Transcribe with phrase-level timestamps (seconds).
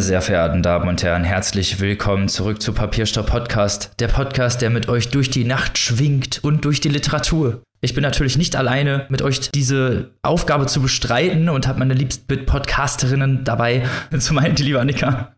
[0.00, 4.70] Meine sehr verehrten Damen und Herren, herzlich willkommen zurück zu Papierstopp Podcast, der Podcast, der
[4.70, 7.62] mit euch durch die Nacht schwingt und durch die Literatur.
[7.82, 12.46] Ich bin natürlich nicht alleine, mit euch diese Aufgabe zu bestreiten und habe meine liebsten
[12.46, 13.82] Podcasterinnen dabei.
[14.18, 15.34] Zum einen die liebe Annika.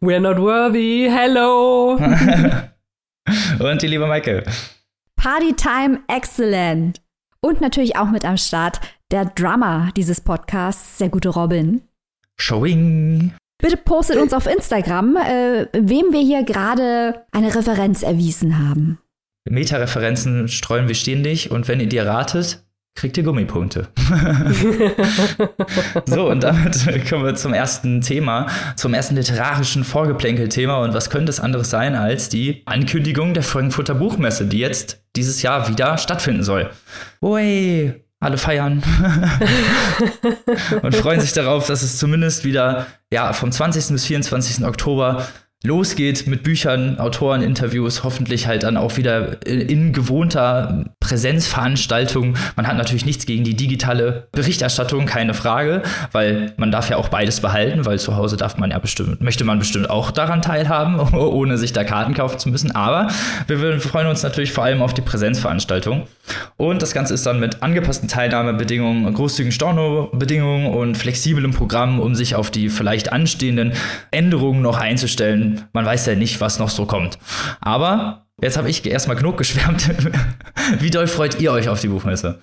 [0.00, 1.10] We're not worthy.
[1.12, 1.96] Hello.
[3.58, 4.44] und die liebe Maike.
[5.16, 7.02] Partytime excellent.
[7.40, 8.80] Und natürlich auch mit am Start
[9.10, 11.82] der Drummer dieses Podcasts, der gute Robin.
[12.38, 13.32] Showing.
[13.62, 18.98] Bitte postet uns auf Instagram, äh, wem wir hier gerade eine Referenz erwiesen haben.
[19.48, 22.64] Meta-Referenzen streuen wir ständig und wenn ihr die erratet,
[22.96, 23.86] kriegt ihr Gummipunkte.
[26.06, 30.78] so, und damit kommen wir zum ersten Thema, zum ersten literarischen Vorgeplänkel-Thema.
[30.78, 35.40] Und was könnte es anderes sein als die Ankündigung der Frankfurter Buchmesse, die jetzt dieses
[35.40, 36.68] Jahr wieder stattfinden soll?
[37.22, 38.82] Ui, alle feiern
[40.82, 43.88] und freuen sich darauf, dass es zumindest wieder ja, vom 20.
[43.88, 44.64] bis 24.
[44.64, 45.26] Oktober
[45.64, 52.36] losgeht mit Büchern, Autoren, Interviews, hoffentlich halt dann auch wieder in gewohnter Präsenzveranstaltung.
[52.56, 57.08] Man hat natürlich nichts gegen die digitale Berichterstattung, keine Frage, weil man darf ja auch
[57.08, 60.98] beides behalten, weil zu Hause darf man ja bestimmt, möchte man bestimmt auch daran teilhaben,
[61.14, 62.74] ohne sich da Karten kaufen zu müssen.
[62.74, 63.08] Aber
[63.46, 66.06] wir freuen uns natürlich vor allem auf die Präsenzveranstaltung.
[66.56, 72.34] Und das Ganze ist dann mit angepassten Teilnahmebedingungen, großzügigen Stornobedingungen und flexiblem Programm, um sich
[72.34, 73.72] auf die vielleicht anstehenden
[74.10, 75.51] Änderungen noch einzustellen.
[75.72, 77.18] Man weiß ja nicht, was noch so kommt.
[77.60, 79.90] Aber jetzt habe ich erstmal genug geschwärmt.
[80.80, 82.40] Wie doll freut ihr euch auf die Buchmesse?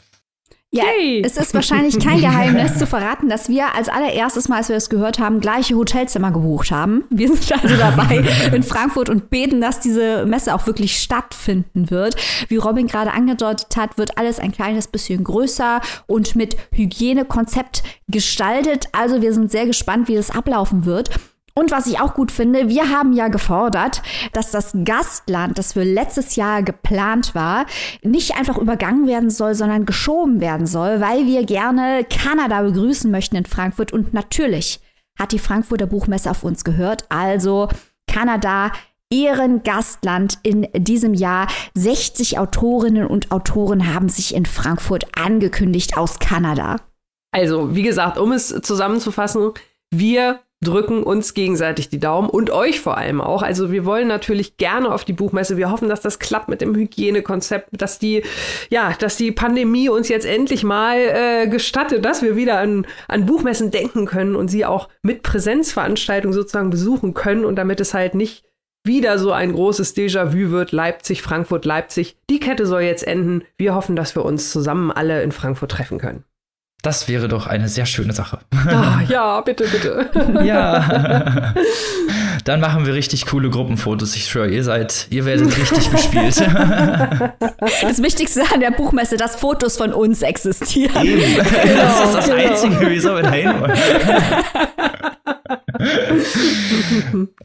[0.72, 1.24] Ja, Yay.
[1.26, 4.92] es ist wahrscheinlich kein Geheimnis zu verraten, dass wir als allererstes Mal, als wir das
[4.92, 7.06] gehört haben, gleiche Hotelzimmer gebucht haben.
[7.10, 12.16] Wir sind also dabei in Frankfurt und beten, dass diese Messe auch wirklich stattfinden wird.
[12.50, 18.90] Wie Robin gerade angedeutet hat, wird alles ein kleines bisschen größer und mit Hygienekonzept gestaltet.
[18.92, 21.10] Also wir sind sehr gespannt, wie das ablaufen wird.
[21.56, 24.02] Und was ich auch gut finde, wir haben ja gefordert,
[24.34, 27.66] dass das Gastland, das für letztes Jahr geplant war,
[28.04, 33.36] nicht einfach übergangen werden soll, sondern geschoben werden soll, weil wir gerne Kanada begrüßen möchten
[33.36, 33.92] in Frankfurt.
[33.92, 34.80] Und natürlich
[35.18, 37.06] hat die Frankfurter Buchmesse auf uns gehört.
[37.10, 37.68] Also
[38.08, 38.72] Kanada
[39.12, 41.48] Ehrengastland in diesem Jahr.
[41.74, 46.78] 60 Autorinnen und Autoren haben sich in Frankfurt angekündigt aus Kanada.
[47.32, 49.52] Also, wie gesagt, um es zusammenzufassen,
[49.92, 53.44] wir drücken uns gegenseitig die Daumen und euch vor allem auch.
[53.44, 55.56] Also wir wollen natürlich gerne auf die Buchmesse.
[55.56, 58.24] Wir hoffen, dass das klappt mit dem Hygienekonzept, dass die,
[58.70, 63.26] ja, dass die Pandemie uns jetzt endlich mal äh, gestattet, dass wir wieder an, an
[63.26, 68.14] Buchmessen denken können und sie auch mit Präsenzveranstaltungen sozusagen besuchen können und damit es halt
[68.14, 68.44] nicht
[68.84, 72.18] wieder so ein großes Déjà-vu wird, Leipzig, Frankfurt, Leipzig.
[72.30, 73.44] Die Kette soll jetzt enden.
[73.58, 76.24] Wir hoffen, dass wir uns zusammen alle in Frankfurt treffen können.
[76.82, 78.40] Das wäre doch eine sehr schöne Sache.
[78.54, 80.10] Ah, ja, bitte, bitte.
[80.46, 81.54] ja.
[82.46, 84.16] Dann machen wir richtig coole Gruppenfotos.
[84.16, 86.36] Ich schwöre, ihr seid, ihr werdet richtig bespielt.
[87.82, 91.06] Das Wichtigste an der Buchmesse, dass Fotos von uns existieren.
[91.06, 91.36] Eben.
[91.36, 92.50] Genau, das ist das genau.
[92.50, 93.78] Einzige, wieso wir dahin wollen.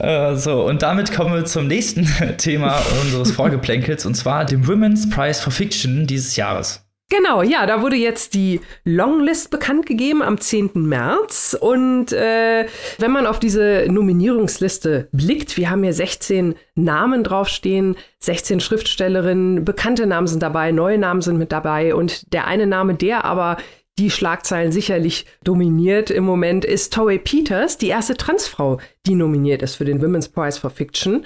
[0.00, 2.06] uh, so, und damit kommen wir zum nächsten
[2.38, 6.83] Thema unseres Vorgeplänkels, und zwar dem Women's Prize for Fiction dieses Jahres.
[7.16, 10.70] Genau, ja, da wurde jetzt die Longlist bekannt gegeben am 10.
[10.75, 11.56] März.
[11.58, 12.66] Und äh,
[12.98, 20.06] wenn man auf diese Nominierungsliste blickt, wir haben hier 16 Namen draufstehen, 16 Schriftstellerinnen, bekannte
[20.06, 21.94] Namen sind dabei, neue Namen sind mit dabei.
[21.94, 23.58] Und der eine Name, der aber
[23.96, 29.76] die Schlagzeilen sicherlich dominiert im Moment, ist Torrey Peters, die erste Transfrau, die nominiert ist
[29.76, 31.25] für den Women's Prize for Fiction.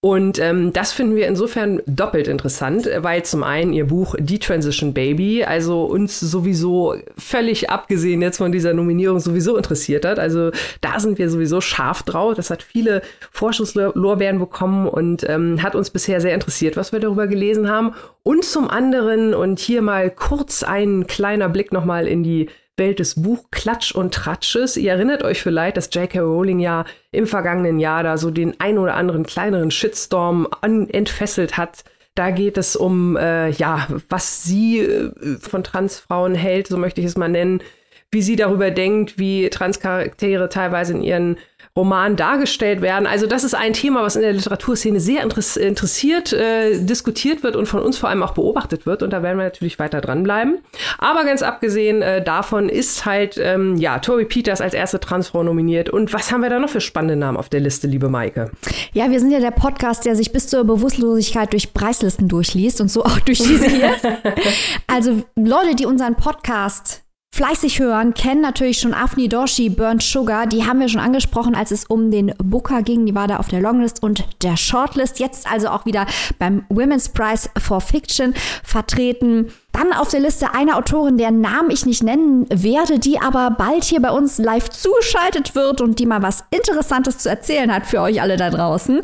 [0.00, 4.94] Und ähm, das finden wir insofern doppelt interessant, weil zum einen ihr Buch Die Transition
[4.94, 10.20] Baby, also uns sowieso völlig abgesehen jetzt von dieser Nominierung sowieso interessiert hat.
[10.20, 12.34] Also da sind wir sowieso scharf drauf.
[12.34, 13.02] Das hat viele
[13.32, 17.92] Vorschusslorbeeren bekommen und ähm, hat uns bisher sehr interessiert, was wir darüber gelesen haben.
[18.22, 23.20] Und zum anderen, und hier mal kurz ein kleiner Blick nochmal in die Welt des
[23.20, 24.76] Buch Klatsch und Tratsches.
[24.76, 26.20] Ihr erinnert euch vielleicht, dass J.K.
[26.20, 31.56] Rowling ja im vergangenen Jahr da so den ein oder anderen kleineren Shitstorm an, entfesselt
[31.56, 31.84] hat.
[32.14, 35.10] Da geht es um, äh, ja, was sie äh,
[35.40, 37.62] von Transfrauen hält, so möchte ich es mal nennen,
[38.10, 41.36] wie sie darüber denkt, wie Transcharaktere teilweise in ihren
[41.78, 43.06] Roman dargestellt werden.
[43.06, 47.66] Also das ist ein Thema, was in der Literaturszene sehr interessiert, äh, diskutiert wird und
[47.66, 49.04] von uns vor allem auch beobachtet wird.
[49.04, 50.58] Und da werden wir natürlich weiter dranbleiben.
[50.98, 55.88] Aber ganz abgesehen äh, davon ist halt, ähm, ja, Tori Peters als erste Transfrau nominiert.
[55.88, 58.50] Und was haben wir da noch für spannende Namen auf der Liste, liebe Maike?
[58.92, 62.90] Ja, wir sind ja der Podcast, der sich bis zur Bewusstlosigkeit durch Preislisten durchliest und
[62.90, 63.94] so auch durch diese hier.
[64.88, 67.04] also Leute, die unseren Podcast
[67.38, 70.48] fleißig hören, kennen natürlich schon Afni Doshi, Burnt Sugar.
[70.48, 73.06] Die haben wir schon angesprochen, als es um den Booker ging.
[73.06, 75.20] Die war da auf der Longlist und der Shortlist.
[75.20, 76.04] Jetzt also auch wieder
[76.40, 79.52] beim Women's Prize for Fiction vertreten.
[79.72, 83.84] Dann auf der Liste eine Autorin, deren Namen ich nicht nennen werde, die aber bald
[83.84, 88.00] hier bei uns live zugeschaltet wird und die mal was Interessantes zu erzählen hat für
[88.00, 89.00] euch alle da draußen.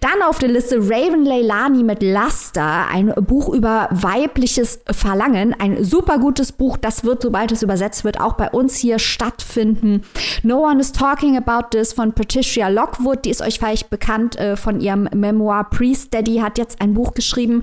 [0.00, 5.54] Dann auf der Liste Raven Leilani mit Laster, ein Buch über weibliches Verlangen.
[5.58, 10.02] Ein super gutes Buch, das wird, sobald es übersetzt wird, auch bei uns hier stattfinden.
[10.42, 14.56] No One is Talking About This von Patricia Lockwood, die ist euch vielleicht bekannt äh,
[14.56, 17.62] von ihrem Memoir Priest Daddy, hat jetzt ein Buch geschrieben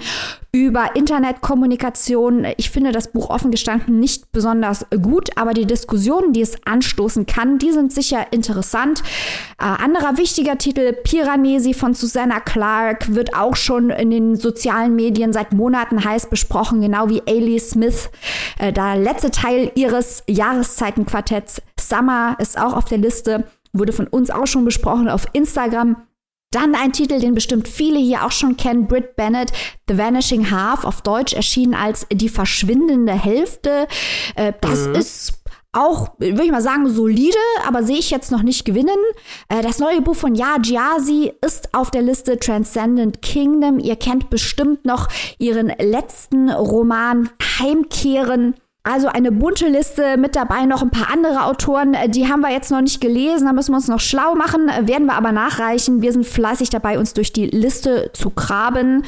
[0.55, 2.47] über Internetkommunikation.
[2.55, 7.25] Ich finde das Buch offen gestanden nicht besonders gut, aber die Diskussionen, die es anstoßen
[7.25, 9.03] kann, die sind sicher interessant.
[9.59, 15.33] Äh, anderer wichtiger Titel, Piranesi von Susanna Clark, wird auch schon in den sozialen Medien
[15.33, 18.09] seit Monaten heiß besprochen, genau wie Ailey Smith.
[18.57, 23.43] Äh, der letzte Teil ihres Jahreszeitenquartetts Summer ist auch auf der Liste,
[23.73, 25.97] wurde von uns auch schon besprochen auf Instagram.
[26.55, 29.51] Dann ein Titel, den bestimmt viele hier auch schon kennen, Britt Bennett,
[29.89, 33.87] The Vanishing Half, auf Deutsch erschienen als Die verschwindende Hälfte.
[34.35, 34.95] Äh, das mhm.
[34.95, 35.33] ist
[35.73, 37.37] auch, würde ich mal sagen, solide,
[37.67, 38.95] aber sehe ich jetzt noch nicht gewinnen.
[39.49, 43.79] Äh, das neue Buch von Ya Jiazi ist auf der Liste Transcendent Kingdom.
[43.79, 47.29] Ihr kennt bestimmt noch ihren letzten Roman
[47.59, 48.55] Heimkehren.
[48.85, 52.51] Also eine bunte Liste mit dabei, noch ein paar andere Autoren, äh, die haben wir
[52.51, 55.31] jetzt noch nicht gelesen, da müssen wir uns noch schlau machen, äh, werden wir aber
[55.31, 56.03] nachreichen.
[56.03, 59.03] Wir sind fleißig dabei, uns durch die Liste zu graben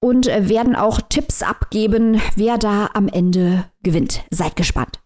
[0.00, 4.24] und äh, werden auch Tipps abgeben, wer da am Ende gewinnt.
[4.32, 5.03] Seid gespannt.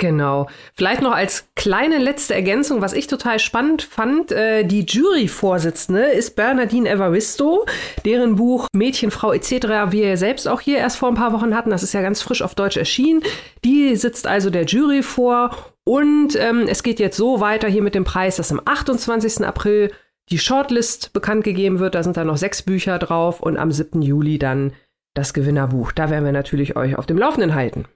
[0.00, 0.46] Genau.
[0.74, 6.36] Vielleicht noch als kleine letzte Ergänzung, was ich total spannend fand, äh, die Juryvorsitzende ist
[6.36, 7.66] Bernadine Evaristo,
[8.04, 11.70] deren Buch Mädchen, Frau etc., wir selbst auch hier erst vor ein paar Wochen hatten,
[11.70, 13.24] das ist ja ganz frisch auf Deutsch erschienen.
[13.64, 15.50] Die sitzt also der Jury vor
[15.82, 19.44] und ähm, es geht jetzt so weiter hier mit dem Preis, dass am 28.
[19.44, 19.90] April
[20.30, 21.96] die Shortlist bekannt gegeben wird.
[21.96, 24.00] Da sind dann noch sechs Bücher drauf und am 7.
[24.02, 24.74] Juli dann
[25.14, 25.90] das Gewinnerbuch.
[25.90, 27.86] Da werden wir natürlich euch auf dem Laufenden halten.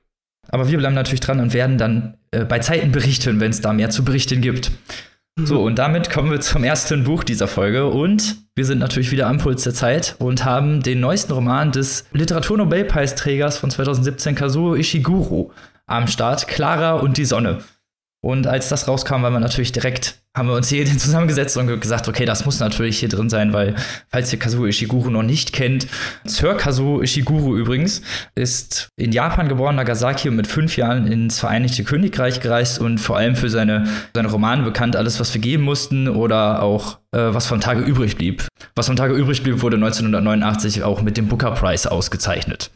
[0.49, 3.73] Aber wir bleiben natürlich dran und werden dann äh, bei Zeiten berichten, wenn es da
[3.73, 4.73] mehr zu berichten gibt.
[5.37, 5.47] Mhm.
[5.47, 7.87] So, und damit kommen wir zum ersten Buch dieser Folge.
[7.87, 12.07] Und wir sind natürlich wieder am Puls der Zeit und haben den neuesten Roman des
[12.13, 15.53] Literaturnobelpreisträgers von 2017, Kazuo Ishiguro,
[15.87, 17.59] am Start, Clara und die Sonne.
[18.25, 22.07] Und als das rauskam, waren wir natürlich direkt, haben wir uns hier zusammengesetzt und gesagt,
[22.07, 23.75] okay, das muss natürlich hier drin sein, weil,
[24.11, 25.89] falls ihr Kazuo Ishiguro noch nicht kennt,
[26.25, 28.01] Sir Kazuo Ishiguro übrigens
[28.37, 33.17] ist in Japan geboren, Nagasaki und mit fünf Jahren ins Vereinigte Königreich gereist und vor
[33.17, 37.47] allem für seine, seine Romane bekannt, alles, was wir geben mussten oder auch äh, was
[37.47, 38.47] vom Tage übrig blieb.
[38.77, 42.71] Was vom Tage übrig blieb, wurde 1989 auch mit dem Booker Prize ausgezeichnet.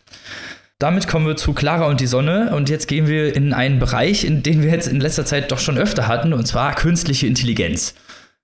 [0.78, 4.24] Damit kommen wir zu Clara und die Sonne und jetzt gehen wir in einen Bereich,
[4.24, 7.94] in den wir jetzt in letzter Zeit doch schon öfter hatten, und zwar künstliche Intelligenz.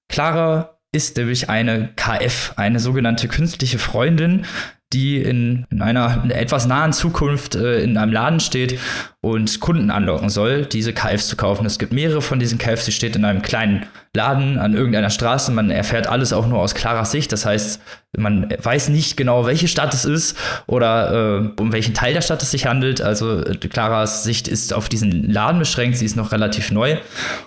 [0.08, 4.46] Clara ist nämlich eine KF, eine sogenannte künstliche Freundin,
[4.94, 8.78] die in, in einer etwas nahen Zukunft äh, in einem Laden steht
[9.22, 11.64] und Kunden anlocken soll, diese KFs zu kaufen.
[11.64, 15.52] Es gibt mehrere von diesen KFs, sie steht in einem kleinen Laden an irgendeiner Straße.
[15.52, 17.32] Man erfährt alles auch nur aus klarer Sicht.
[17.32, 17.80] Das heißt,
[18.18, 20.36] man weiß nicht genau, welche Stadt es ist
[20.66, 23.00] oder äh, um welchen Teil der Stadt es sich handelt.
[23.00, 25.96] Also äh, Claras Sicht ist auf diesen Laden beschränkt.
[25.96, 26.98] Sie ist noch relativ neu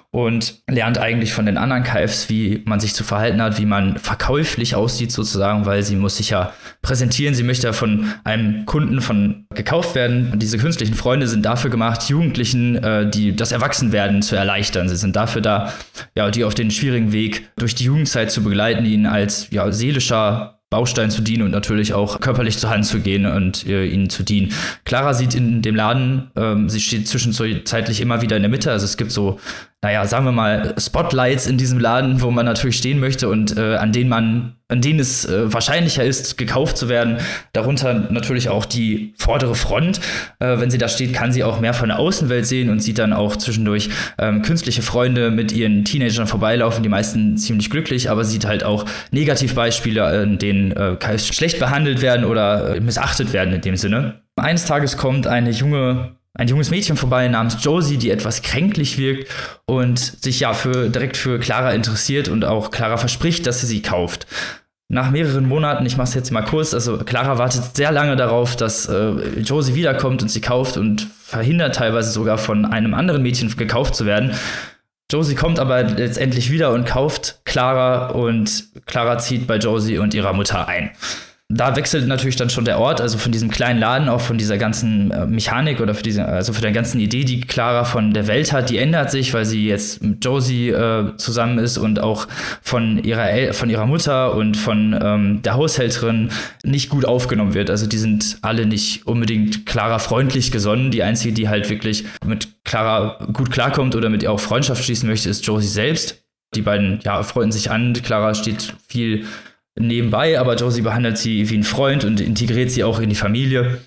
[0.09, 3.97] und lernt eigentlich von den anderen KFs, wie man sich zu verhalten hat, wie man
[3.97, 7.35] verkäuflich aussieht sozusagen, weil sie muss sich ja präsentieren.
[7.35, 10.31] Sie möchte ja von einem Kunden von gekauft werden.
[10.31, 14.89] Und diese künstlichen Freunde sind dafür gemacht, Jugendlichen, äh, die das Erwachsenwerden zu erleichtern.
[14.89, 15.73] Sie sind dafür da,
[16.15, 20.55] ja, die auf den schwierigen Weg durch die Jugendzeit zu begleiten, ihnen als ja, seelischer
[20.69, 24.23] Baustein zu dienen und natürlich auch körperlich zur Hand zu gehen und äh, ihnen zu
[24.23, 24.51] dienen.
[24.83, 28.71] Clara sieht in dem Laden, ähm, sie steht zwischenzeitlich immer wieder in der Mitte.
[28.71, 29.39] Also es gibt so
[29.85, 33.75] naja, sagen wir mal, Spotlights in diesem Laden, wo man natürlich stehen möchte und äh,
[33.75, 37.17] an denen man, an denen es äh, wahrscheinlicher ist, gekauft zu werden.
[37.53, 39.99] Darunter natürlich auch die vordere Front.
[40.39, 42.97] Äh, wenn sie da steht, kann sie auch mehr von der Außenwelt sehen und sieht
[42.97, 48.23] dann auch zwischendurch ähm, künstliche Freunde mit ihren Teenagern vorbeilaufen, die meisten ziemlich glücklich, aber
[48.23, 53.61] sieht halt auch Negativbeispiele, in denen äh, schlecht behandelt werden oder äh, missachtet werden in
[53.61, 54.15] dem Sinne.
[54.35, 59.31] Eines Tages kommt eine junge ein junges Mädchen vorbei namens Josie, die etwas kränklich wirkt
[59.65, 63.81] und sich ja für, direkt für Clara interessiert und auch Clara verspricht, dass sie sie
[63.81, 64.27] kauft.
[64.87, 68.55] Nach mehreren Monaten, ich mache es jetzt mal kurz, also Clara wartet sehr lange darauf,
[68.55, 73.55] dass äh, Josie wiederkommt und sie kauft und verhindert teilweise sogar von einem anderen Mädchen
[73.55, 74.35] gekauft zu werden.
[75.11, 80.33] Josie kommt aber letztendlich wieder und kauft Clara und Clara zieht bei Josie und ihrer
[80.33, 80.91] Mutter ein.
[81.47, 84.57] Da wechselt natürlich dann schon der Ort, also von diesem kleinen Laden, auch von dieser
[84.57, 88.25] ganzen äh, Mechanik oder für diese, also für der ganzen Idee, die Clara von der
[88.25, 92.27] Welt hat, die ändert sich, weil sie jetzt mit Josie äh, zusammen ist und auch
[92.63, 96.31] von ihrer El von ihrer Mutter und von ähm, der Haushälterin
[96.63, 97.69] nicht gut aufgenommen wird.
[97.69, 100.89] Also die sind alle nicht unbedingt Clara freundlich gesonnen.
[100.89, 105.07] Die einzige, die halt wirklich mit Clara gut klarkommt oder mit ihr auch Freundschaft schließen
[105.07, 106.23] möchte, ist Josie selbst.
[106.55, 107.93] Die beiden ja, freunden sich an.
[107.93, 109.25] Clara steht viel
[109.79, 113.79] nebenbei, aber Josie behandelt sie wie ein Freund und integriert sie auch in die Familie.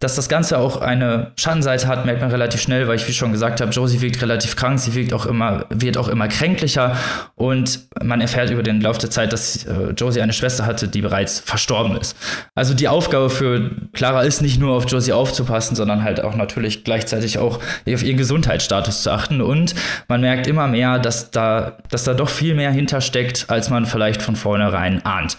[0.00, 3.32] Dass das Ganze auch eine Schattenseite hat, merkt man relativ schnell, weil ich wie schon
[3.32, 6.96] gesagt habe, Josie wirkt relativ krank, sie wirkt auch immer, wird auch immer kränklicher
[7.34, 11.02] und man erfährt über den Lauf der Zeit, dass äh, Josie eine Schwester hatte, die
[11.02, 12.16] bereits verstorben ist.
[12.54, 16.82] Also die Aufgabe für Clara ist nicht nur auf Josie aufzupassen, sondern halt auch natürlich
[16.82, 19.74] gleichzeitig auch auf ihren Gesundheitsstatus zu achten und
[20.08, 24.22] man merkt immer mehr, dass da, dass da doch viel mehr hintersteckt, als man vielleicht
[24.22, 25.36] von vornherein ahnt.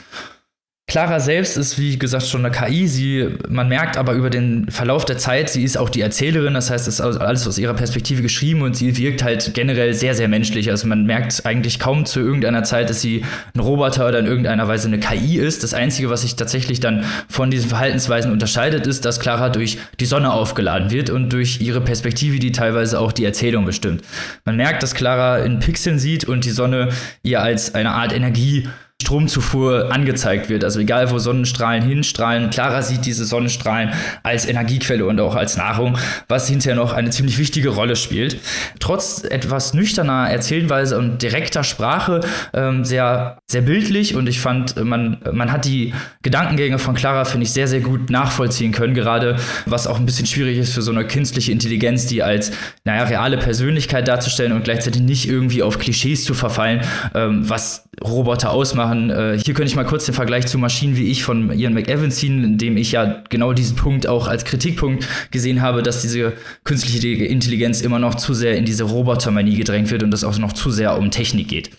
[0.91, 2.85] Clara selbst ist, wie gesagt, schon eine KI.
[2.85, 6.53] Sie, man merkt aber über den Verlauf der Zeit, sie ist auch die Erzählerin.
[6.53, 10.15] Das heißt, es ist alles aus ihrer Perspektive geschrieben und sie wirkt halt generell sehr,
[10.15, 10.69] sehr menschlich.
[10.69, 13.23] Also man merkt eigentlich kaum zu irgendeiner Zeit, dass sie
[13.55, 15.63] ein Roboter oder in irgendeiner Weise eine KI ist.
[15.63, 20.05] Das Einzige, was sich tatsächlich dann von diesen Verhaltensweisen unterscheidet, ist, dass Clara durch die
[20.05, 24.03] Sonne aufgeladen wird und durch ihre Perspektive, die teilweise auch die Erzählung bestimmt.
[24.43, 26.89] Man merkt, dass Clara in Pixeln sieht und die Sonne
[27.23, 28.67] ihr als eine Art Energie
[29.01, 30.63] Stromzufuhr angezeigt wird.
[30.63, 33.91] Also egal, wo Sonnenstrahlen hinstrahlen, Clara sieht diese Sonnenstrahlen
[34.23, 38.37] als Energiequelle und auch als Nahrung, was hinterher noch eine ziemlich wichtige Rolle spielt.
[38.79, 42.21] Trotz etwas nüchterner Erzählweise und direkter Sprache
[42.53, 47.45] ähm, sehr, sehr bildlich und ich fand, man, man hat die Gedankengänge von Clara, finde
[47.45, 50.91] ich, sehr, sehr gut nachvollziehen können, gerade was auch ein bisschen schwierig ist für so
[50.91, 52.51] eine künstliche Intelligenz, die als,
[52.85, 56.81] naja, reale Persönlichkeit darzustellen und gleichzeitig nicht irgendwie auf Klischees zu verfallen,
[57.15, 58.90] ähm, was Roboter ausmachen.
[58.91, 62.11] Äh, hier könnte ich mal kurz den Vergleich zu Maschinen wie ich von Ian McEwan
[62.11, 66.33] ziehen, in dem ich ja genau diesen Punkt auch als Kritikpunkt gesehen habe, dass diese
[66.63, 70.53] künstliche Intelligenz immer noch zu sehr in diese Robotermanie gedrängt wird und es auch noch
[70.53, 71.71] zu sehr um Technik geht.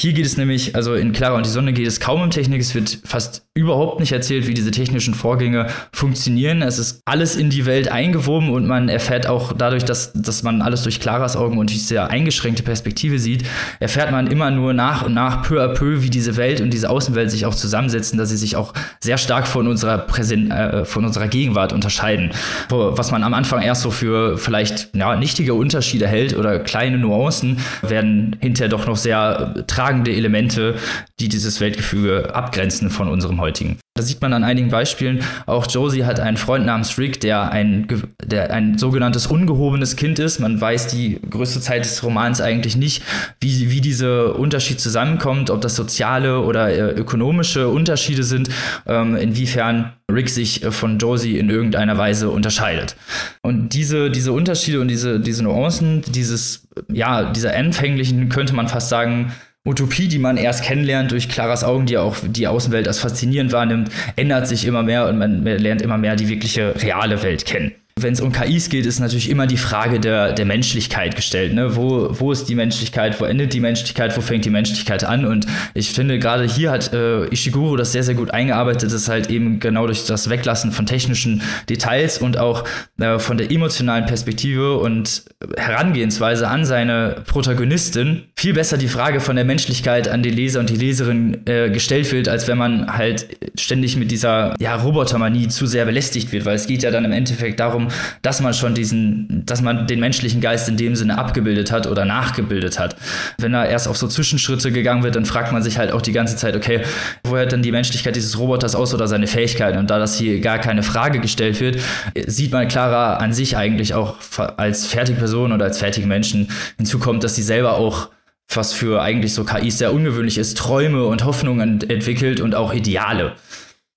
[0.00, 2.62] Hier geht es nämlich, also in Clara und die Sonne geht es kaum um Technik,
[2.62, 6.62] es wird fast überhaupt nicht erzählt, wie diese technischen Vorgänge funktionieren.
[6.62, 10.62] Es ist alles in die Welt eingewoben und man erfährt auch dadurch, dass, dass man
[10.62, 13.44] alles durch Claras Augen und die sehr eingeschränkte Perspektive sieht,
[13.78, 16.88] erfährt man immer nur nach und nach peu à peu, wie diese Welt und diese
[16.88, 21.04] Außenwelt sich auch zusammensetzen, dass sie sich auch sehr stark von unserer Präsen äh, von
[21.04, 22.30] unserer Gegenwart unterscheiden.
[22.70, 27.58] Was man am Anfang erst so für vielleicht ja, nichtige Unterschiede hält oder kleine Nuancen,
[27.82, 30.76] werden hinterher doch noch sehr tragende Elemente,
[31.18, 33.78] die dieses Weltgefüge abgrenzen von unserem heutigen.
[34.00, 37.86] Da sieht man an einigen Beispielen, auch Josie hat einen Freund namens Rick, der ein,
[38.24, 40.38] der ein sogenanntes ungehobenes Kind ist.
[40.38, 43.02] Man weiß die größte Zeit des Romans eigentlich nicht,
[43.40, 48.48] wie, wie dieser Unterschied zusammenkommt, ob das soziale oder äh, ökonomische Unterschiede sind,
[48.86, 52.96] ähm, inwiefern Rick sich äh, von Josie in irgendeiner Weise unterscheidet.
[53.42, 58.88] Und diese, diese Unterschiede und diese, diese Nuancen, dieses, ja, dieser anfänglichen, könnte man fast
[58.88, 59.32] sagen,
[59.66, 63.90] Utopie, die man erst kennenlernt durch Claras Augen, die auch die Außenwelt als faszinierend wahrnimmt,
[64.16, 68.12] ändert sich immer mehr und man lernt immer mehr die wirkliche reale Welt kennen wenn
[68.12, 71.54] es um KIs geht, ist natürlich immer die Frage der, der Menschlichkeit gestellt.
[71.54, 71.76] Ne?
[71.76, 75.24] Wo, wo ist die Menschlichkeit, wo endet die Menschlichkeit, wo fängt die Menschlichkeit an?
[75.24, 79.30] Und ich finde, gerade hier hat äh, Ishiguro das sehr, sehr gut eingearbeitet, das halt
[79.30, 82.64] eben genau durch das Weglassen von technischen Details und auch
[82.98, 85.24] äh, von der emotionalen Perspektive und
[85.56, 90.70] Herangehensweise an seine Protagonistin viel besser die Frage von der Menschlichkeit an den Leser und
[90.70, 95.66] die Leserin äh, gestellt wird, als wenn man halt ständig mit dieser ja, Robotermanie zu
[95.66, 97.88] sehr belästigt wird, weil es geht ja dann im Endeffekt darum,
[98.22, 102.04] dass man schon diesen, dass man den menschlichen Geist in dem Sinne abgebildet hat oder
[102.04, 102.96] nachgebildet hat.
[103.38, 106.12] Wenn da erst auf so Zwischenschritte gegangen wird, dann fragt man sich halt auch die
[106.12, 106.82] ganze Zeit, okay,
[107.24, 109.78] woher denn die Menschlichkeit dieses Roboters aus oder seine Fähigkeiten?
[109.78, 111.78] Und da das hier gar keine Frage gestellt wird,
[112.26, 114.16] sieht man klarer an sich eigentlich auch
[114.56, 118.08] als fertige Person oder als fertige Menschen hinzukommt, dass sie selber auch
[118.52, 123.36] was für eigentlich so KIs sehr ungewöhnlich ist, Träume und Hoffnungen entwickelt und auch Ideale.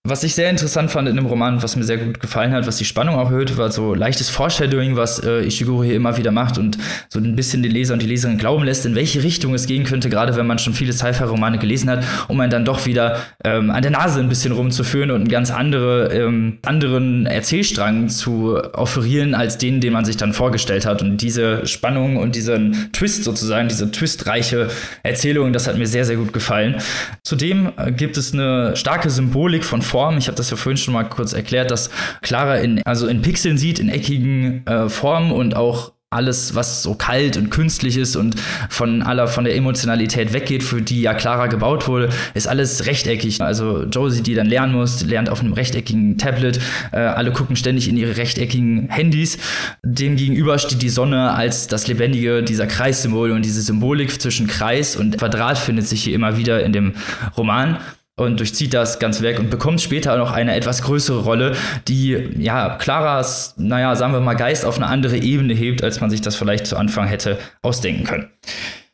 [0.05, 2.75] Was ich sehr interessant fand in dem Roman, was mir sehr gut gefallen hat, was
[2.75, 6.57] die Spannung auch erhöht, war so leichtes Foreshadowing, was äh, Ishiguro hier immer wieder macht
[6.57, 9.65] und so ein bisschen den Leser und die Leserin glauben lässt, in welche Richtung es
[9.65, 13.15] gehen könnte, gerade wenn man schon viele Sci-Fi-Romane gelesen hat, um einen dann doch wieder
[13.45, 18.57] ähm, an der Nase ein bisschen rumzuführen und einen ganz andere, ähm, anderen Erzählstrang zu
[18.73, 21.01] offerieren, als den, den man sich dann vorgestellt hat.
[21.01, 24.67] Und diese Spannung und diesen Twist sozusagen, diese twistreiche
[25.03, 26.81] Erzählung, das hat mir sehr, sehr gut gefallen.
[27.23, 30.17] Zudem äh, gibt es eine starke Symbolik von Form.
[30.17, 31.91] Ich habe das ja vorhin schon mal kurz erklärt, dass
[32.23, 36.95] Clara in, also in Pixeln sieht, in eckigen äh, Formen und auch alles, was so
[36.95, 38.35] kalt und künstlich ist und
[38.69, 43.39] von aller, von der Emotionalität weggeht, für die ja Clara gebaut wurde, ist alles rechteckig.
[43.41, 46.59] Also Josie, die dann lernen muss, lernt auf einem rechteckigen Tablet.
[46.91, 49.37] Äh, alle gucken ständig in ihre rechteckigen Handys.
[49.83, 54.95] Dem gegenüber steht die Sonne als das Lebendige dieser Kreissymbol und diese Symbolik zwischen Kreis
[54.95, 56.93] und Quadrat findet sich hier immer wieder in dem
[57.37, 57.77] Roman
[58.15, 61.55] und durchzieht das ganze Werk und bekommt später noch eine etwas größere Rolle,
[61.87, 66.09] die ja Claras, naja, sagen wir mal, Geist auf eine andere Ebene hebt, als man
[66.09, 68.29] sich das vielleicht zu Anfang hätte ausdenken können.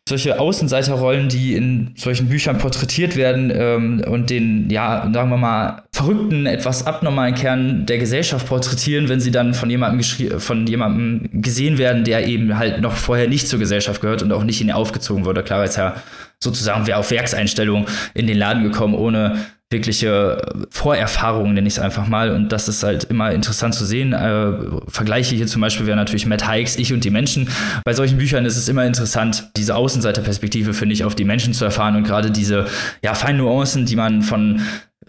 [0.10, 5.84] Solche Außenseiterrollen, die in solchen Büchern porträtiert werden ähm, und den, ja, sagen wir mal,
[5.92, 10.02] verrückten, etwas abnormalen Kern der Gesellschaft porträtieren, wenn sie dann von jemandem,
[10.40, 14.44] von jemandem gesehen werden, der eben halt noch vorher nicht zur Gesellschaft gehört und auch
[14.44, 15.44] nicht in ihr aufgezogen wurde.
[15.44, 15.96] Clara ist ja
[16.40, 17.86] sozusagen wäre auf Werkseinstellung
[18.16, 22.32] in den Laden gekommen, ohne wirkliche Vorerfahrungen, nenne ich es einfach mal.
[22.32, 24.14] Und das ist halt immer interessant zu sehen.
[24.14, 24.54] Äh,
[24.88, 27.50] Vergleiche hier zum Beispiel wäre natürlich Matt Hikes, Ich und die Menschen.
[27.86, 31.66] Bei solchen Büchern ist es immer interessant, diese Außenseiterperspektive, finde ich, auf die Menschen zu
[31.66, 32.66] erfahren und gerade diese
[33.04, 34.62] ja, feinen Nuancen, die man von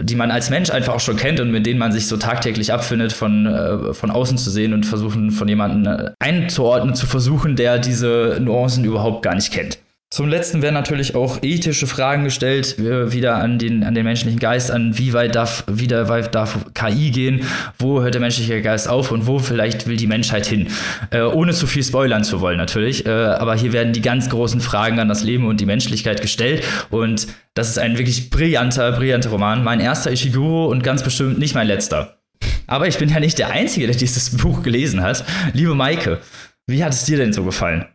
[0.03, 2.73] die man als Mensch einfach auch schon kennt und mit denen man sich so tagtäglich
[2.73, 7.55] abfindet, von, äh, von außen zu sehen und versuchen, von jemandem äh, einzuordnen, zu versuchen,
[7.55, 9.79] der diese Nuancen überhaupt gar nicht kennt.
[10.13, 14.73] Zum letzten werden natürlich auch ethische Fragen gestellt, wieder an den, an den menschlichen Geist,
[14.73, 17.43] an wie weit darf, wie weit darf KI gehen,
[17.79, 20.67] wo hört der menschliche Geist auf und wo vielleicht will die Menschheit hin.
[21.13, 24.61] Äh, ohne zu viel spoilern zu wollen natürlich, äh, aber hier werden die ganz großen
[24.61, 29.31] Fragen an das Leben und die Menschlichkeit gestellt und das ist ein wirklich brillanter, brillanter
[29.31, 29.63] Roman.
[29.63, 32.19] Mein erster Ishiguro und ganz bestimmt nicht mein letzter.
[32.67, 35.25] Aber ich bin ja nicht der Einzige, der dieses Buch gelesen hat.
[35.53, 36.19] Liebe Maike,
[36.67, 37.87] wie hat es dir denn so gefallen?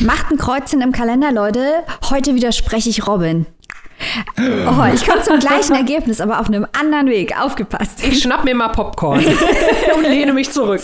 [0.00, 1.84] Macht ein Kreuzchen im Kalender, Leute.
[2.10, 3.46] Heute widerspreche ich Robin.
[4.38, 7.38] Oh, ich komme zum gleichen Ergebnis, aber auf einem anderen Weg.
[7.40, 8.04] Aufgepasst.
[8.04, 9.24] Ich schnapp mir mal Popcorn
[9.96, 10.82] und lehne mich zurück.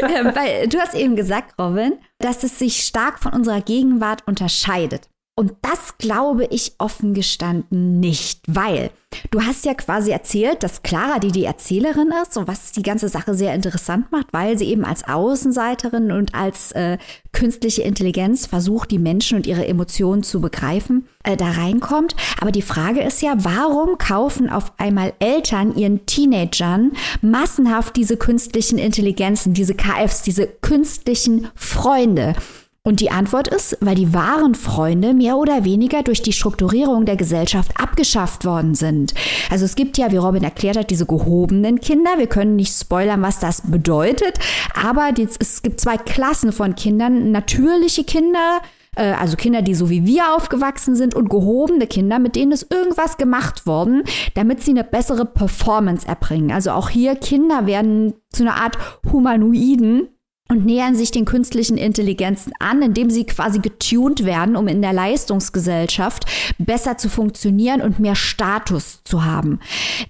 [0.00, 5.08] Ähm, weil du hast eben gesagt, Robin, dass es sich stark von unserer Gegenwart unterscheidet.
[5.34, 8.90] Und das glaube ich offen gestanden nicht, weil
[9.30, 13.08] du hast ja quasi erzählt, dass Clara, die die Erzählerin ist und was die ganze
[13.08, 16.98] Sache sehr interessant macht, weil sie eben als Außenseiterin und als äh,
[17.32, 22.14] künstliche Intelligenz versucht, die Menschen und ihre Emotionen zu begreifen, äh, da reinkommt.
[22.38, 28.76] Aber die Frage ist ja, warum kaufen auf einmal Eltern ihren Teenagern massenhaft diese künstlichen
[28.76, 32.34] Intelligenzen, diese KFs, diese künstlichen Freunde?
[32.84, 37.14] Und die Antwort ist, weil die wahren Freunde mehr oder weniger durch die Strukturierung der
[37.14, 39.14] Gesellschaft abgeschafft worden sind.
[39.50, 42.18] Also es gibt ja, wie Robin erklärt hat, diese gehobenen Kinder.
[42.18, 44.40] Wir können nicht spoilern, was das bedeutet.
[44.74, 47.30] Aber die, es gibt zwei Klassen von Kindern.
[47.30, 48.60] Natürliche Kinder,
[48.96, 52.74] äh, also Kinder, die so wie wir aufgewachsen sind und gehobene Kinder, mit denen ist
[52.74, 54.02] irgendwas gemacht worden,
[54.34, 56.50] damit sie eine bessere Performance erbringen.
[56.50, 58.76] Also auch hier Kinder werden zu einer Art
[59.12, 60.08] Humanoiden
[60.52, 64.92] und nähern sich den künstlichen Intelligenzen an, indem sie quasi getuned werden, um in der
[64.92, 66.26] Leistungsgesellschaft
[66.58, 69.60] besser zu funktionieren und mehr Status zu haben.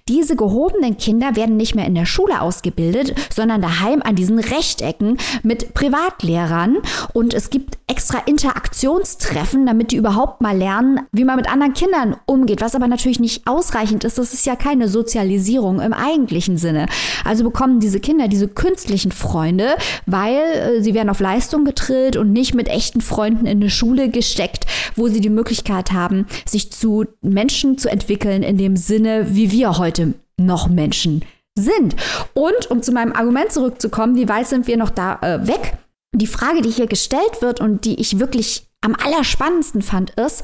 [0.09, 5.17] Diese gehobenen Kinder werden nicht mehr in der Schule ausgebildet, sondern daheim an diesen Rechtecken
[5.43, 6.77] mit Privatlehrern
[7.13, 12.17] und es gibt extra Interaktionstreffen, damit die überhaupt mal lernen, wie man mit anderen Kindern
[12.25, 14.17] umgeht, was aber natürlich nicht ausreichend ist.
[14.17, 16.87] Das ist ja keine Sozialisierung im eigentlichen Sinne.
[17.23, 19.75] Also bekommen diese Kinder diese künstlichen Freunde,
[20.05, 24.09] weil äh, sie werden auf Leistung getrillt und nicht mit echten Freunden in eine Schule
[24.09, 24.65] gesteckt,
[24.95, 29.77] wo sie die Möglichkeit haben, sich zu Menschen zu entwickeln in dem Sinne, wie wir
[29.77, 31.23] heute noch Menschen
[31.57, 31.95] sind.
[32.33, 35.77] Und um zu meinem Argument zurückzukommen, wie weit sind wir noch da äh, weg?
[36.15, 40.43] Die Frage, die hier gestellt wird und die ich wirklich am allerspannendsten fand, ist,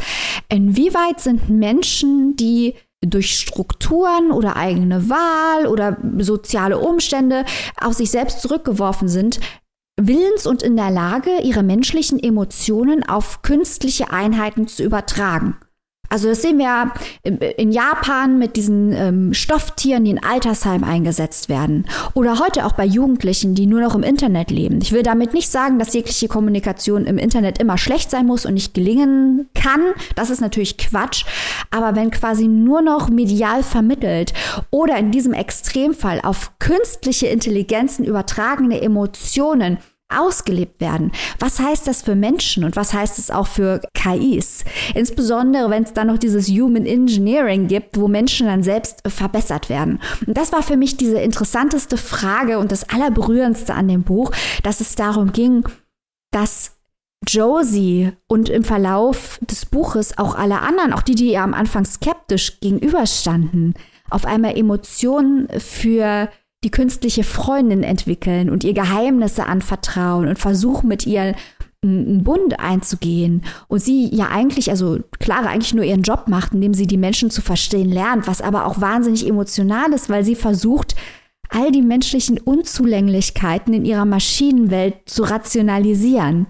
[0.50, 7.46] inwieweit sind Menschen, die durch Strukturen oder eigene Wahl oder soziale Umstände
[7.80, 9.40] auf sich selbst zurückgeworfen sind,
[10.08, 15.58] willens und in der Lage, ihre menschlichen Emotionen auf künstliche Einheiten zu übertragen.
[16.10, 16.92] Also das sehen wir
[17.24, 21.86] in Japan mit diesen ähm, Stofftieren, die in Altersheim eingesetzt werden.
[22.14, 24.80] Oder heute auch bei Jugendlichen, die nur noch im Internet leben.
[24.82, 28.56] Ich will damit nicht sagen, dass jegliche Kommunikation im Internet immer schlecht sein muss und
[28.56, 29.82] nicht gelingen kann.
[30.16, 31.26] Das ist natürlich Quatsch.
[31.70, 34.34] Aber wenn quasi nur noch medial vermittelt
[34.72, 39.78] oder in diesem Extremfall auf künstliche Intelligenzen übertragene Emotionen
[40.10, 41.12] ausgelebt werden.
[41.40, 44.64] Was heißt das für Menschen und was heißt es auch für KIs?
[44.96, 50.00] Insbesondere, wenn es dann noch dieses Human Engineering gibt, wo Menschen dann selbst verbessert werden.
[50.26, 54.32] Und das war für mich diese interessanteste Frage und das allerberührendste an dem Buch,
[54.64, 55.64] dass es darum ging,
[56.32, 56.80] dass
[57.28, 61.86] Josie und im Verlauf des Buches auch alle anderen, auch die, die ihr am Anfang
[61.86, 63.74] skeptisch gegenüberstanden,
[64.10, 66.30] auf einmal Emotionen für
[66.64, 71.36] die künstliche Freundin entwickeln und ihr Geheimnisse anvertrauen und versuchen mit ihr
[71.82, 76.74] einen Bund einzugehen und sie ja eigentlich, also Clara eigentlich nur ihren Job macht, indem
[76.74, 80.96] sie die Menschen zu verstehen lernt, was aber auch wahnsinnig emotional ist, weil sie versucht,
[81.50, 86.48] all die menschlichen Unzulänglichkeiten in ihrer Maschinenwelt zu rationalisieren.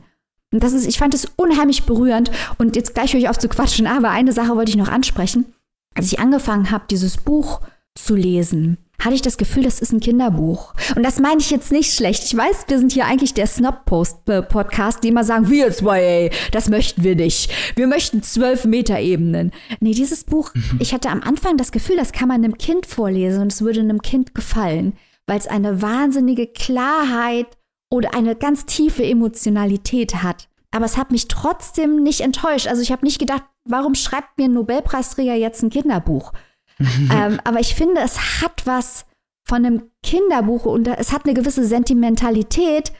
[0.51, 3.49] Und das ist, ich fand es unheimlich berührend und jetzt gleich höre ich auf zu
[3.49, 5.53] quatschen, aber eine Sache wollte ich noch ansprechen.
[5.93, 7.61] Als ich angefangen habe, dieses Buch
[7.95, 10.73] zu lesen, hatte ich das Gefühl, das ist ein Kinderbuch.
[10.95, 12.23] Und das meine ich jetzt nicht schlecht.
[12.25, 16.69] Ich weiß, wir sind hier eigentlich der Snob-Post-Podcast, die immer sagen, wir zwei, ey, das
[16.69, 17.51] möchten wir nicht.
[17.77, 19.51] Wir möchten zwölf Meter Ebenen.
[19.79, 23.41] Nee, dieses Buch, ich hatte am Anfang das Gefühl, das kann man einem Kind vorlesen
[23.41, 24.93] und es würde einem Kind gefallen,
[25.27, 27.47] weil es eine wahnsinnige Klarheit
[27.89, 30.49] oder eine ganz tiefe Emotionalität hat.
[30.71, 32.67] Aber es hat mich trotzdem nicht enttäuscht.
[32.67, 36.31] Also ich habe nicht gedacht, warum schreibt mir ein Nobelpreisträger jetzt ein Kinderbuch?
[37.11, 39.05] ähm, aber ich finde, es hat was
[39.47, 42.91] von einem Kinderbuch und es hat eine gewisse Sentimentalität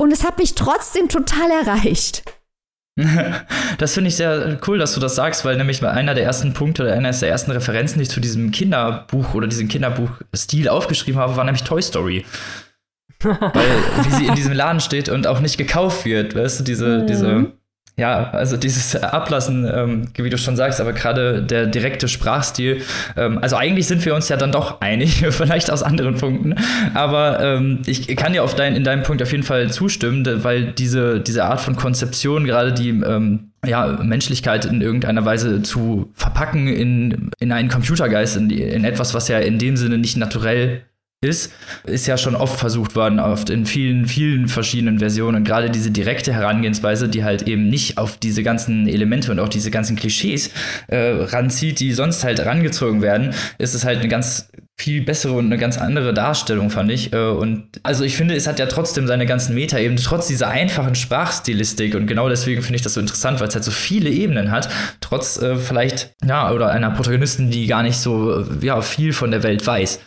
[0.00, 2.22] und es hat mich trotzdem total erreicht.
[3.78, 6.84] Das finde ich sehr cool, dass du das sagst, weil nämlich einer der ersten Punkte
[6.84, 11.36] oder einer der ersten Referenzen, die ich zu diesem Kinderbuch oder diesem Kinderbuchstil aufgeschrieben habe,
[11.36, 12.24] war nämlich Toy Story.
[13.24, 16.98] weil wie sie in diesem Laden steht und auch nicht gekauft wird, weißt du, diese,
[16.98, 17.06] mhm.
[17.06, 17.52] diese
[17.96, 22.82] ja, also dieses Ablassen, ähm, wie du schon sagst, aber gerade der direkte Sprachstil,
[23.16, 26.56] ähm, also eigentlich sind wir uns ja dann doch einig, vielleicht aus anderen Punkten,
[26.94, 30.72] aber ähm, ich kann dir auf dein, in deinem Punkt auf jeden Fall zustimmen, weil
[30.72, 36.66] diese, diese Art von Konzeption, gerade die ähm, ja, Menschlichkeit in irgendeiner Weise zu verpacken
[36.66, 40.82] in, in einen Computergeist, in, in etwas, was ja in dem Sinne nicht naturell
[41.24, 41.52] ist,
[41.84, 45.38] ist ja schon oft versucht worden, oft in vielen, vielen verschiedenen Versionen.
[45.38, 49.48] Und gerade diese direkte Herangehensweise, die halt eben nicht auf diese ganzen Elemente und auch
[49.48, 50.50] diese ganzen Klischees
[50.88, 55.46] äh, ranzieht, die sonst halt herangezogen werden, ist es halt eine ganz viel bessere und
[55.46, 57.12] eine ganz andere Darstellung, fand ich.
[57.12, 60.96] Äh, und also ich finde, es hat ja trotzdem seine ganzen Meta-Ebenen, trotz dieser einfachen
[60.96, 61.94] Sprachstilistik.
[61.94, 64.68] Und genau deswegen finde ich das so interessant, weil es halt so viele Ebenen hat,
[65.00, 69.30] trotz äh, vielleicht, ja, oder einer Protagonistin, die gar nicht so, äh, ja, viel von
[69.30, 70.00] der Welt weiß.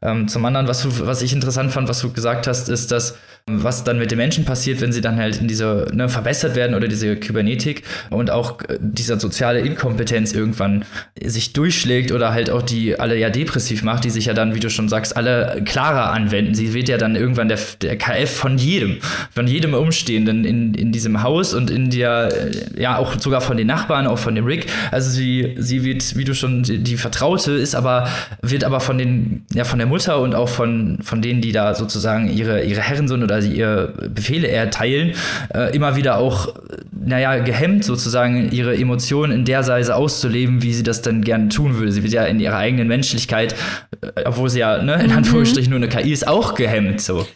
[0.00, 3.16] Ähm, zum anderen, was, du, was ich interessant fand, was du gesagt hast, ist, dass
[3.46, 6.74] was dann mit den Menschen passiert, wenn sie dann halt in diese ne, verbessert werden
[6.74, 10.86] oder diese Kybernetik und auch äh, dieser soziale Inkompetenz irgendwann
[11.22, 14.60] sich durchschlägt oder halt auch die alle ja depressiv macht, die sich ja dann, wie
[14.60, 16.54] du schon sagst, alle klarer anwenden.
[16.54, 20.90] Sie wird ja dann irgendwann der, der KF von jedem, von jedem Umstehenden in, in
[20.90, 24.46] diesem Haus und in der, äh, ja auch sogar von den Nachbarn, auch von dem
[24.46, 24.68] Rick.
[24.90, 28.08] Also sie, sie wird, wie du schon, die, die Vertraute ist aber,
[28.40, 31.74] wird aber von den, ja von der Mutter und auch von, von denen, die da
[31.74, 35.14] sozusagen ihre, ihre Herren sind oder oder sie ihr Befehle erteilen,
[35.52, 36.54] äh, immer wieder auch,
[36.92, 41.78] naja, gehemmt sozusagen ihre Emotionen in der Weise auszuleben, wie sie das dann gerne tun
[41.78, 41.92] würde.
[41.92, 43.54] Sie wird ja in ihrer eigenen Menschlichkeit,
[44.00, 45.18] äh, obwohl sie ja ne, in mhm.
[45.18, 47.00] Anführungsstrichen nur eine KI ist, auch gehemmt.
[47.00, 47.26] So.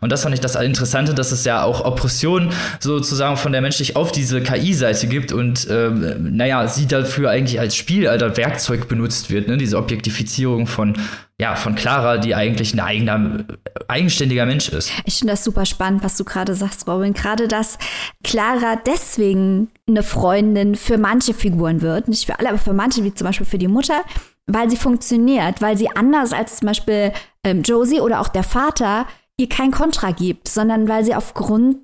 [0.00, 3.96] Und das fand ich das Interessante, dass es ja auch Oppression sozusagen von der menschlich
[3.96, 9.30] auf diese KI-Seite gibt und ähm, naja, sie dafür eigentlich als Spiel, als Werkzeug benutzt
[9.30, 9.56] wird, ne?
[9.56, 10.94] diese Objektifizierung von
[11.40, 13.44] ja, von Clara, die eigentlich ein eigener,
[13.86, 14.90] eigenständiger Mensch ist.
[15.04, 17.14] Ich finde das super spannend, was du gerade sagst, Robin.
[17.14, 17.78] Gerade, dass
[18.24, 22.08] Clara deswegen eine Freundin für manche Figuren wird.
[22.08, 24.02] Nicht für alle, aber für manche, wie zum Beispiel für die Mutter,
[24.46, 27.12] weil sie funktioniert, weil sie anders als zum Beispiel
[27.44, 31.76] ähm, Josie oder auch der Vater ihr kein Kontra gibt, sondern weil sie aufgrund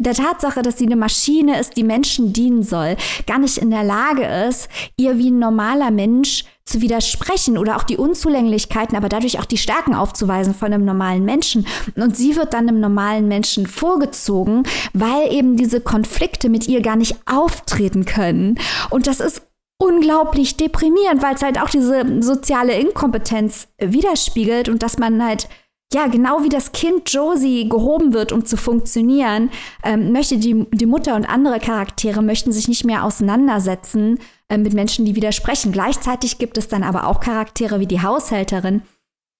[0.00, 3.84] der Tatsache, dass sie eine Maschine ist, die Menschen dienen soll, gar nicht in der
[3.84, 9.38] Lage ist, ihr wie ein normaler Mensch zu widersprechen oder auch die Unzulänglichkeiten, aber dadurch
[9.38, 11.66] auch die Stärken aufzuweisen von einem normalen Menschen.
[11.96, 14.62] Und sie wird dann einem normalen Menschen vorgezogen,
[14.94, 18.58] weil eben diese Konflikte mit ihr gar nicht auftreten können.
[18.88, 19.42] Und das ist
[19.78, 25.48] unglaublich deprimierend, weil es halt auch diese soziale Inkompetenz widerspiegelt und dass man halt
[25.92, 29.50] ja, genau wie das Kind Josie gehoben wird, um zu funktionieren,
[29.82, 34.72] ähm, möchte die, die Mutter und andere Charaktere möchten sich nicht mehr auseinandersetzen äh, mit
[34.72, 35.72] Menschen, die widersprechen.
[35.72, 38.82] Gleichzeitig gibt es dann aber auch Charaktere wie die Haushälterin,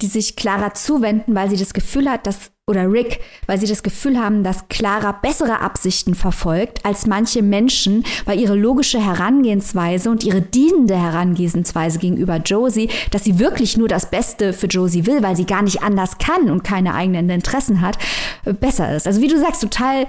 [0.03, 3.83] die sich Clara zuwenden, weil sie das Gefühl hat, dass, oder Rick, weil sie das
[3.83, 10.25] Gefühl haben, dass Clara bessere Absichten verfolgt als manche Menschen, weil ihre logische Herangehensweise und
[10.25, 15.37] ihre dienende Herangehensweise gegenüber Josie, dass sie wirklich nur das Beste für Josie will, weil
[15.37, 17.99] sie gar nicht anders kann und keine eigenen Interessen hat,
[18.45, 19.07] äh, besser ist.
[19.07, 20.07] Also wie du sagst, total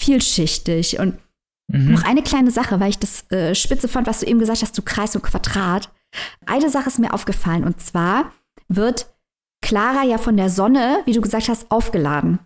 [0.00, 0.98] vielschichtig.
[0.98, 1.18] Und
[1.68, 1.92] mhm.
[1.92, 4.76] noch eine kleine Sache, weil ich das äh, spitze fand, was du eben gesagt hast,
[4.76, 5.90] du Kreis und Quadrat.
[6.46, 8.32] Eine Sache ist mir aufgefallen und zwar
[8.68, 9.10] wird
[9.68, 12.38] Clara ja von der Sonne, wie du gesagt hast, aufgeladen.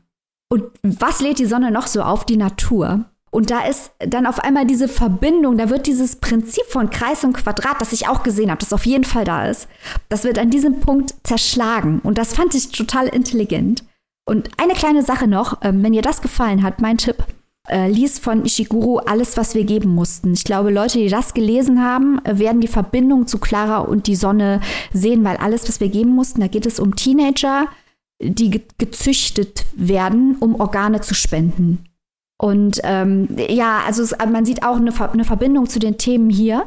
[0.51, 2.27] Und was lädt die Sonne noch so auf?
[2.27, 3.05] Die Natur.
[3.31, 7.35] Und da ist dann auf einmal diese Verbindung, da wird dieses Prinzip von Kreis und
[7.35, 9.69] Quadrat, das ich auch gesehen habe, das auf jeden Fall da ist,
[10.09, 12.01] das wird an diesem Punkt zerschlagen.
[12.03, 13.85] Und das fand ich total intelligent.
[14.29, 17.25] Und eine kleine Sache noch, ähm, wenn ihr das gefallen hat, mein Tipp,
[17.69, 20.33] äh, lies von Ishiguro Alles, was wir geben mussten.
[20.33, 24.17] Ich glaube, Leute, die das gelesen haben, äh, werden die Verbindung zu Clara und die
[24.17, 24.61] Sonne
[24.93, 27.67] sehen, weil alles, was wir geben mussten, da geht es um Teenager,
[28.21, 31.85] die ge gezüchtet werden, um Organe zu spenden.
[32.41, 36.67] Und ähm, ja, also es, man sieht auch eine, eine, Verbindung zu den Themen hier.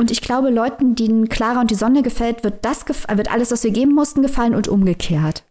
[0.00, 3.62] Und ich glaube, Leuten, denen Clara und die Sonne gefällt, wird das wird alles, was
[3.62, 5.44] wir geben mussten, gefallen und umgekehrt.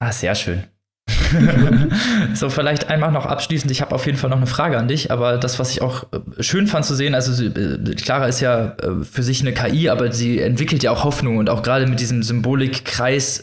[0.00, 0.64] Ah, sehr schön.
[2.34, 3.70] so, vielleicht einmal noch abschließend.
[3.70, 6.04] Ich habe auf jeden Fall noch eine Frage an dich, aber das, was ich auch
[6.12, 9.88] äh, schön fand zu sehen, also äh, Clara ist ja äh, für sich eine KI,
[9.88, 13.42] aber sie entwickelt ja auch Hoffnung und auch gerade mit diesem Symbolikkreis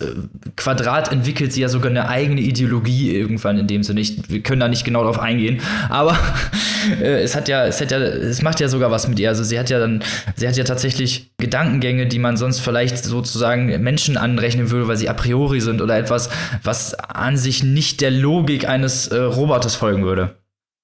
[0.55, 4.01] Quadrat entwickelt sie ja sogar eine eigene Ideologie irgendwann in dem Sinne.
[4.01, 6.17] Ich, wir können da nicht genau drauf eingehen, aber
[7.01, 9.29] es hat ja, es hat ja, es macht ja sogar was mit ihr.
[9.29, 10.03] Also sie hat ja dann,
[10.35, 15.09] sie hat ja tatsächlich Gedankengänge, die man sonst vielleicht sozusagen Menschen anrechnen würde, weil sie
[15.09, 16.29] a priori sind oder etwas,
[16.63, 20.37] was an sich nicht der Logik eines äh, Roboters folgen würde.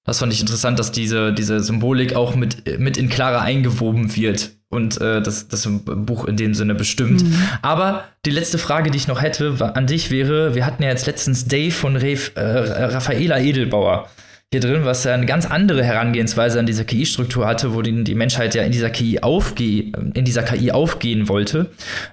[0.04, 4.52] Das fand ich interessant, dass diese, diese Symbolik auch mit, mit in Clara eingewoben wird
[4.70, 7.22] und äh, das, das Buch in dem Sinne bestimmt.
[7.24, 7.42] Mhm.
[7.60, 11.06] Aber die letzte Frage, die ich noch hätte an dich wäre, wir hatten ja jetzt
[11.06, 14.08] letztens Dave von Rev, äh, Raffaela Edelbauer
[14.50, 18.14] hier drin, was ja eine ganz andere Herangehensweise an diese KI-Struktur hatte, wo die, die
[18.14, 21.66] Menschheit ja in dieser KI aufge in dieser KI aufgehen wollte.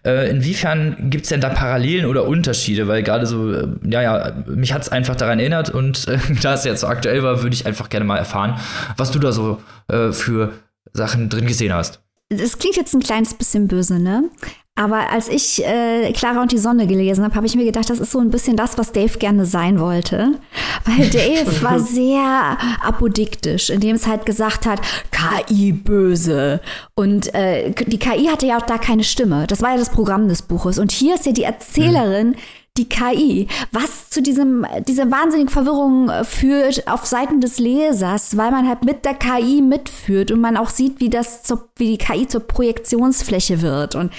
[0.03, 2.89] Äh, inwiefern gibt es denn da Parallelen oder Unterschiede?
[2.89, 6.55] Weil gerade so, äh, ja, ja, mich hat es einfach daran erinnert und äh, da
[6.55, 8.59] es jetzt so aktuell war, würde ich einfach gerne mal erfahren,
[8.97, 10.51] was du da so äh, für
[10.91, 12.01] Sachen drin gesehen hast.
[12.27, 14.29] Das klingt jetzt ein kleines bisschen böse, ne?
[14.77, 18.01] Aber als ich äh, Clara und die Sonne gelesen habe, habe ich mir gedacht, das
[18.01, 20.33] ist so ein bisschen das, was Dave gerne sein wollte.
[20.83, 26.59] Weil Dave war sehr apodiktisch, indem es halt gesagt hat, KI böse.
[26.93, 29.47] Und äh, die KI hatte ja auch da keine Stimme.
[29.47, 30.77] Das war ja das Programm des Buches.
[30.77, 32.35] Und hier ist ja die Erzählerin, mhm
[32.77, 38.51] die KI, was zu diesem, dieser wahnsinnigen Verwirrung äh, führt auf Seiten des Lesers, weil
[38.51, 41.97] man halt mit der KI mitführt und man auch sieht, wie das, zur, wie die
[41.97, 44.11] KI zur Projektionsfläche wird und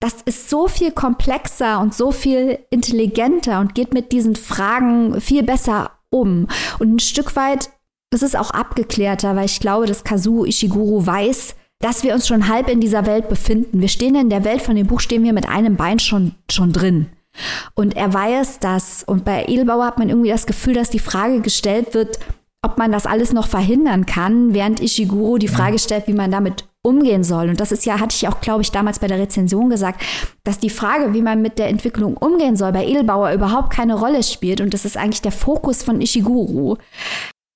[0.00, 5.42] das ist so viel komplexer und so viel intelligenter und geht mit diesen Fragen viel
[5.42, 6.48] besser um.
[6.78, 7.70] Und ein Stück weit,
[8.10, 12.48] das ist auch abgeklärter, weil ich glaube, dass Kazuo Ishiguro weiß, dass wir uns schon
[12.48, 13.80] halb in dieser Welt befinden.
[13.80, 16.72] Wir stehen in der Welt von dem Buch, stehen wir mit einem Bein schon, schon
[16.72, 17.06] drin.
[17.74, 19.04] Und er weiß das.
[19.04, 22.18] Und bei Edelbauer hat man irgendwie das Gefühl, dass die Frage gestellt wird,
[22.62, 26.64] ob man das alles noch verhindern kann, während Ishiguro die Frage stellt, wie man damit
[26.82, 27.48] umgehen soll.
[27.50, 30.02] Und das ist ja, hatte ich auch, glaube ich, damals bei der Rezension gesagt,
[30.44, 34.22] dass die Frage, wie man mit der Entwicklung umgehen soll, bei Edelbauer überhaupt keine Rolle
[34.22, 34.60] spielt.
[34.60, 36.78] Und das ist eigentlich der Fokus von Ishiguro.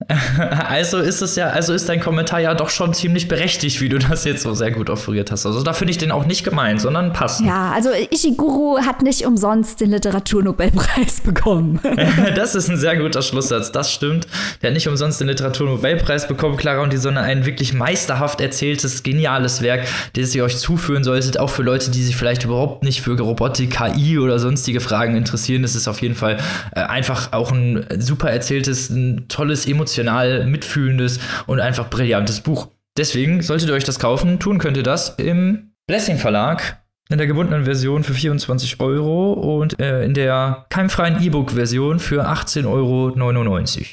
[0.68, 3.98] Also ist es ja, also ist dein Kommentar ja doch schon ziemlich berechtigt, wie du
[3.98, 5.46] das jetzt so sehr gut offeriert hast.
[5.46, 7.48] Also da finde ich den auch nicht gemeint, sondern passend.
[7.48, 11.80] Ja, also Ishiguro hat nicht umsonst den Literaturnobelpreis bekommen.
[12.34, 14.26] das ist ein sehr guter Schlusssatz, das stimmt.
[14.62, 19.02] Der hat nicht umsonst den Literaturnobelpreis bekommen, Clara und die Sonne, ein wirklich meisterhaft erzähltes,
[19.02, 23.00] geniales Werk, das ihr euch zuführen solltet, auch für Leute, die sich vielleicht überhaupt nicht
[23.00, 25.62] für Robotik, KI oder sonstige Fragen interessieren.
[25.62, 26.38] Das ist auf jeden Fall
[26.74, 32.68] äh, einfach auch ein super erzähltes, ein tolles, emotionales emotional mitfühlendes und einfach brillantes Buch.
[32.96, 34.38] Deswegen solltet ihr euch das kaufen.
[34.38, 39.78] Tun könnt ihr das im Blessing Verlag in der gebundenen Version für 24 Euro und
[39.78, 43.86] äh, in der keimfreien E-Book-Version für 18,99 Euro.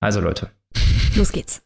[0.00, 0.50] Also Leute.
[1.16, 1.62] Los geht's.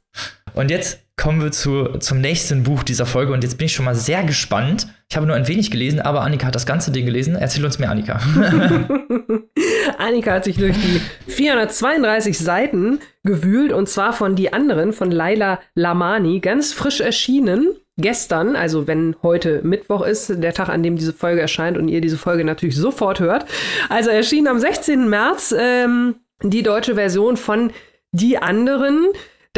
[0.54, 3.84] Und jetzt kommen wir zu, zum nächsten Buch dieser Folge und jetzt bin ich schon
[3.84, 4.86] mal sehr gespannt.
[5.10, 7.34] Ich habe nur ein wenig gelesen, aber Annika hat das ganze Ding gelesen.
[7.34, 8.20] Erzähl uns mehr, Annika.
[9.98, 15.60] Annika hat sich durch die 432 Seiten gewühlt und zwar von die anderen, von Laila
[15.74, 17.74] Lamani, ganz frisch erschienen.
[18.00, 22.00] Gestern, also wenn heute Mittwoch ist, der Tag, an dem diese Folge erscheint und ihr
[22.00, 23.44] diese Folge natürlich sofort hört.
[23.88, 25.08] Also erschien am 16.
[25.08, 27.72] März ähm, die deutsche Version von
[28.12, 29.08] Die anderen.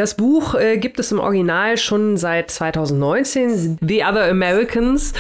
[0.01, 5.13] Das Buch äh, gibt es im Original schon seit 2019, The Other Americans.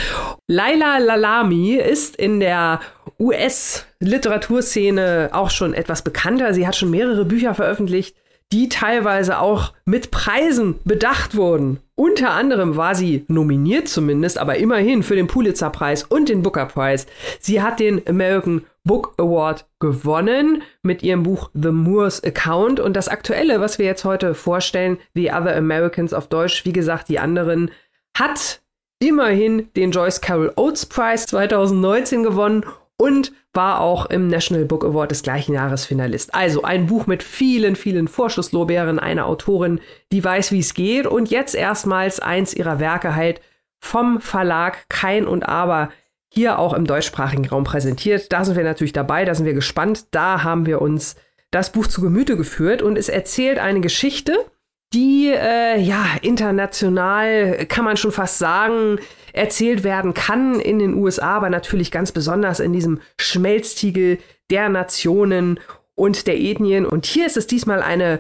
[0.47, 2.81] Laila Lalami ist in der
[3.19, 6.55] US-Literaturszene auch schon etwas bekannter.
[6.55, 8.17] Sie hat schon mehrere Bücher veröffentlicht,
[8.53, 11.79] die teilweise auch mit Preisen bedacht wurden.
[11.95, 17.07] Unter anderem war sie nominiert zumindest, aber immerhin für den Pulitzer-Preis und den Booker-Preis.
[17.39, 22.81] Sie hat den American Book Award gewonnen mit ihrem Buch The Moors Account.
[22.81, 27.09] Und das Aktuelle, was wir jetzt heute vorstellen, The Other Americans auf Deutsch, wie gesagt,
[27.09, 27.71] die anderen,
[28.17, 28.61] hat
[28.99, 32.65] immerhin den Joyce Carol Oates Prize 2019 gewonnen
[33.01, 36.35] und war auch im National Book Award des gleichen Jahres Finalist.
[36.35, 39.81] Also ein Buch mit vielen, vielen Vorschusslorbeeren, eine Autorin,
[40.13, 43.41] die weiß, wie es geht und jetzt erstmals eins ihrer Werke halt
[43.79, 45.89] vom Verlag Kein und Aber
[46.29, 48.31] hier auch im deutschsprachigen Raum präsentiert.
[48.33, 50.05] Da sind wir natürlich dabei, da sind wir gespannt.
[50.11, 51.17] Da haben wir uns
[51.51, 54.45] das Buch zu Gemüte geführt und es erzählt eine Geschichte,
[54.93, 58.99] die äh, ja international kann man schon fast sagen
[59.33, 64.19] erzählt werden kann in den USA, aber natürlich ganz besonders in diesem Schmelztiegel
[64.51, 65.61] der Nationen
[65.95, 66.85] und der Ethnien.
[66.85, 68.19] Und hier ist es diesmal eine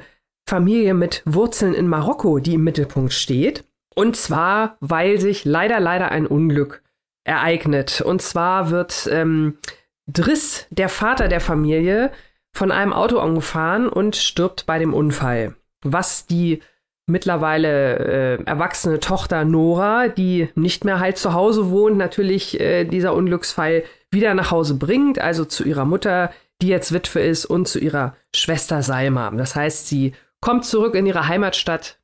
[0.48, 3.64] Familie mit Wurzeln in Marokko, die im Mittelpunkt steht.
[3.96, 6.82] Und zwar, weil sich leider, leider ein Unglück
[7.24, 8.00] ereignet.
[8.00, 9.58] Und zwar wird ähm,
[10.06, 12.12] Driss, der Vater der Familie,
[12.52, 16.60] von einem Auto angefahren und stirbt bei dem Unfall was die
[17.06, 23.14] mittlerweile äh, erwachsene Tochter Nora, die nicht mehr halt zu Hause wohnt, natürlich äh, dieser
[23.14, 27.78] Unglücksfall wieder nach Hause bringt, also zu ihrer Mutter, die jetzt Witwe ist, und zu
[27.78, 29.30] ihrer Schwester Salma.
[29.30, 31.99] Das heißt, sie kommt zurück in ihre Heimatstadt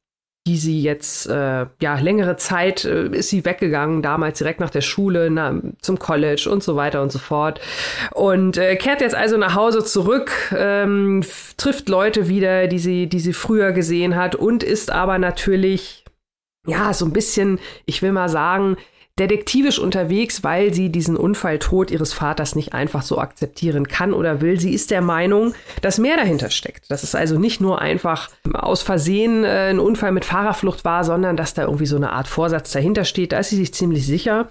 [0.47, 4.81] die sie jetzt, äh, ja, längere Zeit äh, ist sie weggegangen, damals direkt nach der
[4.81, 7.61] Schule, na, zum College und so weiter und so fort.
[8.15, 11.25] Und äh, kehrt jetzt also nach Hause zurück, ähm,
[11.57, 16.05] trifft Leute wieder, die sie, die sie früher gesehen hat und ist aber natürlich,
[16.67, 18.77] ja, so ein bisschen, ich will mal sagen,
[19.19, 24.61] detektivisch unterwegs, weil sie diesen Unfalltod ihres Vaters nicht einfach so akzeptieren kann oder will.
[24.61, 26.91] Sie ist der Meinung, dass mehr dahinter steckt.
[26.91, 31.37] Dass es also nicht nur einfach aus Versehen äh, ein Unfall mit Fahrerflucht war, sondern
[31.37, 33.33] dass da irgendwie so eine Art Vorsatz dahinter steht.
[33.33, 34.51] Da ist sie sich ziemlich sicher.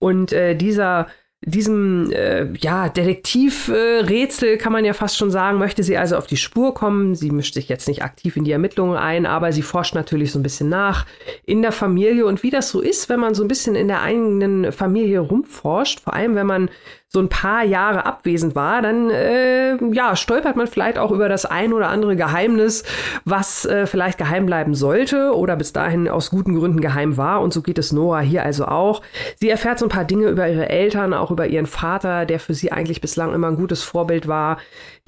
[0.00, 1.06] Und äh, dieser
[1.42, 6.26] diesem äh, ja, Detektivrätsel äh, kann man ja fast schon sagen, möchte sie also auf
[6.26, 7.14] die Spur kommen.
[7.14, 10.38] Sie mischt sich jetzt nicht aktiv in die Ermittlungen ein, aber sie forscht natürlich so
[10.38, 11.06] ein bisschen nach
[11.46, 14.02] in der Familie und wie das so ist, wenn man so ein bisschen in der
[14.02, 16.68] eigenen Familie rumforscht, vor allem wenn man
[17.12, 21.44] so ein paar Jahre abwesend war, dann äh, ja, stolpert man vielleicht auch über das
[21.44, 22.84] ein oder andere Geheimnis,
[23.24, 27.40] was äh, vielleicht geheim bleiben sollte oder bis dahin aus guten Gründen geheim war.
[27.40, 29.02] Und so geht es Nora hier also auch.
[29.40, 32.54] Sie erfährt so ein paar Dinge über ihre Eltern, auch über ihren Vater, der für
[32.54, 34.58] sie eigentlich bislang immer ein gutes Vorbild war,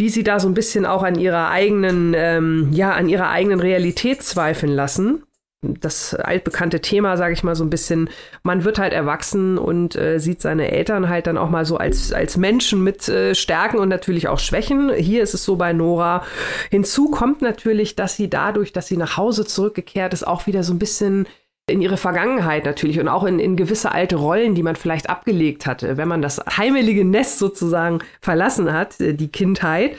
[0.01, 3.61] die sie da so ein bisschen auch an ihrer eigenen, ähm, ja, an ihrer eigenen
[3.61, 5.23] Realität zweifeln lassen
[5.63, 8.11] das altbekannte Thema, sage ich mal so ein bisschen,
[8.43, 12.13] man wird halt erwachsen und äh, sieht seine Eltern halt dann auch mal so als,
[12.13, 14.93] als Menschen mit äh, Stärken und natürlich auch Schwächen.
[14.93, 16.25] Hier ist es so bei Nora.
[16.71, 20.75] Hinzu kommt natürlich, dass sie dadurch, dass sie nach Hause zurückgekehrt ist, auch wieder so
[20.75, 21.27] ein bisschen
[21.69, 25.65] in ihre Vergangenheit natürlich und auch in, in gewisse alte Rollen, die man vielleicht abgelegt
[25.65, 29.97] hatte, wenn man das heimelige Nest sozusagen verlassen hat, äh, die Kindheit.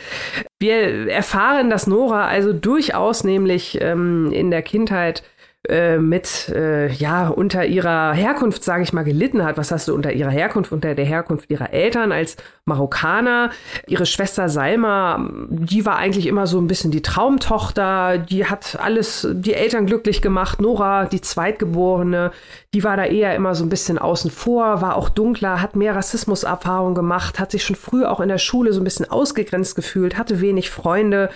[0.60, 5.24] Wir erfahren, dass Nora also durchaus nämlich ähm, in der Kindheit
[5.70, 9.56] äh, mit, äh, ja, unter ihrer Herkunft, sage ich mal, gelitten hat.
[9.56, 13.50] Was hast du unter ihrer Herkunft, unter der Herkunft ihrer Eltern als Marokkaner?
[13.88, 19.26] Ihre Schwester Salma, die war eigentlich immer so ein bisschen die Traumtochter, die hat alles,
[19.32, 20.60] die Eltern glücklich gemacht.
[20.60, 22.32] Nora, die Zweitgeborene,
[22.74, 25.96] die war da eher immer so ein bisschen außen vor, war auch dunkler, hat mehr
[25.96, 30.18] Rassismuserfahrung gemacht, hat sich schon früh auch in der Schule so ein bisschen ausgegrenzt gefühlt,
[30.18, 31.30] hatte wenig Freunde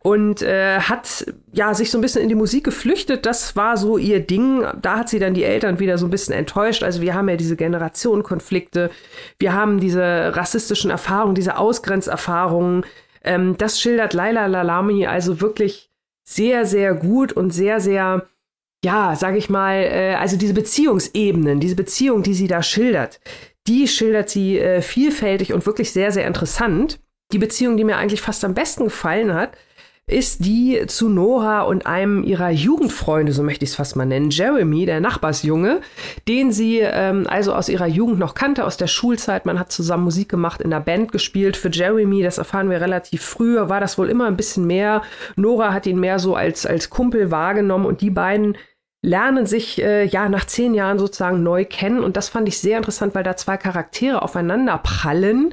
[0.00, 3.26] und äh, hat ja sich so ein bisschen in die Musik geflüchtet.
[3.26, 4.62] Das war so ihr Ding.
[4.80, 6.82] Da hat sie dann die Eltern wieder so ein bisschen enttäuscht.
[6.82, 8.90] Also wir haben ja diese Generationenkonflikte,
[9.38, 12.84] wir haben diese rassistischen Erfahrungen, diese Ausgrenzerfahrungen.
[13.24, 15.90] Ähm, das schildert Laila Lalami also wirklich
[16.28, 18.26] sehr, sehr gut und sehr, sehr
[18.84, 23.20] ja, sag ich mal, äh, also diese Beziehungsebenen, diese Beziehung, die sie da schildert,
[23.66, 27.00] die schildert sie äh, vielfältig und wirklich sehr, sehr interessant.
[27.32, 29.56] Die Beziehung, die mir eigentlich fast am besten gefallen hat,
[30.08, 34.30] ist die zu Nora und einem ihrer Jugendfreunde, so möchte ich es fast mal nennen,
[34.30, 35.80] Jeremy, der Nachbarsjunge,
[36.28, 39.46] den sie ähm, also aus ihrer Jugend noch kannte, aus der Schulzeit.
[39.46, 41.56] Man hat zusammen Musik gemacht, in der Band gespielt.
[41.56, 45.02] Für Jeremy, das erfahren wir relativ früh, war das wohl immer ein bisschen mehr.
[45.34, 48.56] Nora hat ihn mehr so als, als Kumpel wahrgenommen und die beiden
[49.02, 52.04] lernen sich äh, ja nach zehn Jahren sozusagen neu kennen.
[52.04, 55.52] Und das fand ich sehr interessant, weil da zwei Charaktere aufeinander prallen.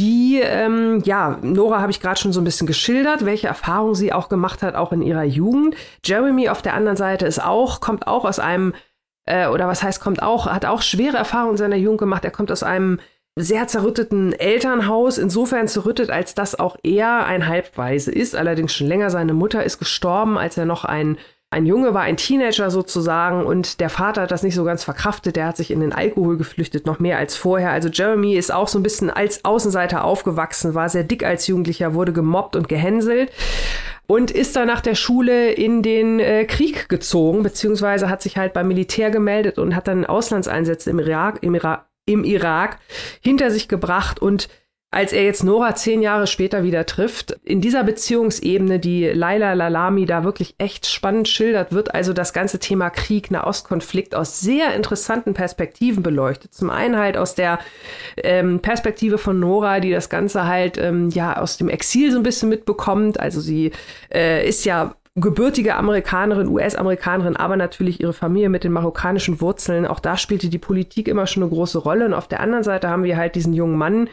[0.00, 4.12] Die, ähm, ja, Nora habe ich gerade schon so ein bisschen geschildert, welche Erfahrungen sie
[4.12, 5.76] auch gemacht hat, auch in ihrer Jugend.
[6.04, 8.74] Jeremy auf der anderen Seite ist auch, kommt auch aus einem,
[9.24, 12.24] äh, oder was heißt, kommt auch, hat auch schwere Erfahrungen in seiner Jugend gemacht.
[12.24, 12.98] Er kommt aus einem
[13.36, 19.10] sehr zerrütteten Elternhaus, insofern zerrüttet, als dass auch er ein Halbweise ist, allerdings schon länger.
[19.10, 21.18] Seine Mutter ist gestorben, als er noch ein
[21.54, 25.36] ein Junge war ein Teenager sozusagen und der Vater hat das nicht so ganz verkraftet.
[25.36, 27.70] Der hat sich in den Alkohol geflüchtet, noch mehr als vorher.
[27.70, 31.94] Also Jeremy ist auch so ein bisschen als Außenseiter aufgewachsen, war sehr dick als Jugendlicher,
[31.94, 33.30] wurde gemobbt und gehänselt
[34.06, 38.52] und ist dann nach der Schule in den äh, Krieg gezogen, beziehungsweise hat sich halt
[38.52, 42.78] beim Militär gemeldet und hat dann Auslandseinsätze im Irak, im Irak, im Irak
[43.22, 44.48] hinter sich gebracht und
[44.94, 50.06] als er jetzt Nora zehn Jahre später wieder trifft, in dieser Beziehungsebene, die Laila Lalami
[50.06, 55.34] da wirklich echt spannend schildert, wird also das ganze Thema Krieg, Nahostkonflikt aus sehr interessanten
[55.34, 56.54] Perspektiven beleuchtet.
[56.54, 57.58] Zum einen halt aus der
[58.16, 62.22] ähm, Perspektive von Nora, die das Ganze halt ähm, ja aus dem Exil so ein
[62.22, 63.18] bisschen mitbekommt.
[63.18, 63.72] Also sie
[64.12, 69.86] äh, ist ja gebürtige Amerikanerin, US-Amerikanerin, aber natürlich ihre Familie mit den marokkanischen Wurzeln.
[69.86, 72.06] Auch da spielte die Politik immer schon eine große Rolle.
[72.06, 74.08] Und auf der anderen Seite haben wir halt diesen jungen Mann,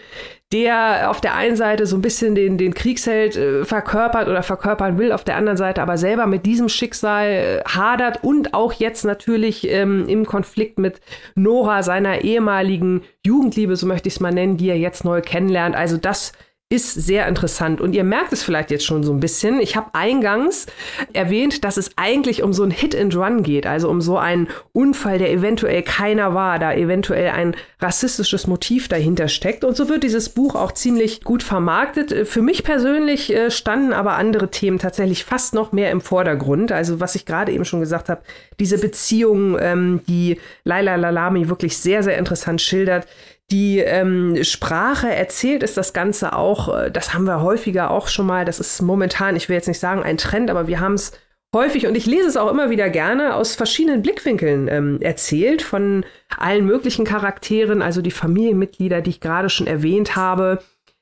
[0.54, 5.00] der auf der einen Seite so ein bisschen den, den Kriegsheld äh, verkörpert oder verkörpern
[5.00, 9.04] will, auf der anderen Seite aber selber mit diesem Schicksal äh, hadert und auch jetzt
[9.04, 11.02] natürlich ähm, im Konflikt mit
[11.34, 15.76] Nora, seiner ehemaligen Jugendliebe, so möchte ich es mal nennen, die er jetzt neu kennenlernt.
[15.76, 16.34] Also das
[16.72, 17.82] ist sehr interessant.
[17.82, 19.60] Und ihr merkt es vielleicht jetzt schon so ein bisschen.
[19.60, 20.68] Ich habe eingangs
[21.12, 24.48] erwähnt, dass es eigentlich um so ein Hit and Run geht, also um so einen
[24.72, 29.66] Unfall, der eventuell keiner war, da eventuell ein rassistisches Motiv dahinter steckt.
[29.66, 32.26] Und so wird dieses Buch auch ziemlich gut vermarktet.
[32.26, 36.72] Für mich persönlich äh, standen aber andere Themen tatsächlich fast noch mehr im Vordergrund.
[36.72, 38.22] Also was ich gerade eben schon gesagt habe,
[38.62, 43.08] diese Beziehung, ähm, die Laila Lalami wirklich sehr, sehr interessant schildert
[43.52, 48.26] die ähm, Sprache erzählt ist das Ganze auch, äh, das haben wir häufiger auch schon
[48.26, 51.12] mal, das ist momentan, ich will jetzt nicht sagen ein Trend, aber wir haben es
[51.54, 56.06] häufig und ich lese es auch immer wieder gerne aus verschiedenen Blickwinkeln ähm, erzählt von
[56.38, 60.60] allen möglichen Charakteren, also die Familienmitglieder, die ich gerade schon erwähnt habe.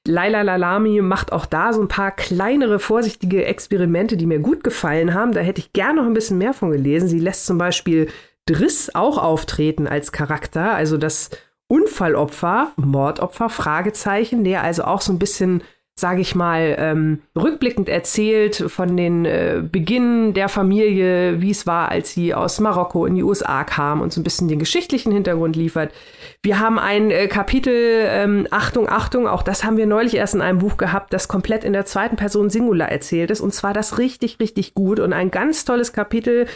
[0.07, 5.13] Laila Lalami macht auch da so ein paar kleinere, vorsichtige Experimente, die mir gut gefallen
[5.13, 5.33] haben.
[5.33, 7.07] Da hätte ich gerne noch ein bisschen mehr von gelesen.
[7.07, 8.07] Sie lässt zum Beispiel
[8.45, 11.29] Driss auch auftreten als Charakter, also das
[11.69, 15.61] Unfallopfer, Mordopfer, Fragezeichen, der also auch so ein bisschen,
[15.95, 21.89] sage ich mal, ähm, rückblickend erzählt von den äh, Beginn der Familie, wie es war,
[21.89, 25.55] als sie aus Marokko in die USA kam und so ein bisschen den geschichtlichen Hintergrund
[25.55, 25.93] liefert.
[26.41, 30.41] Wir haben ein äh, Kapitel, ähm, Achtung, Achtung, auch das haben wir neulich erst in
[30.41, 33.99] einem Buch gehabt, das komplett in der zweiten Person Singular erzählt ist und zwar das
[33.99, 36.47] richtig, richtig gut und ein ganz tolles Kapitel,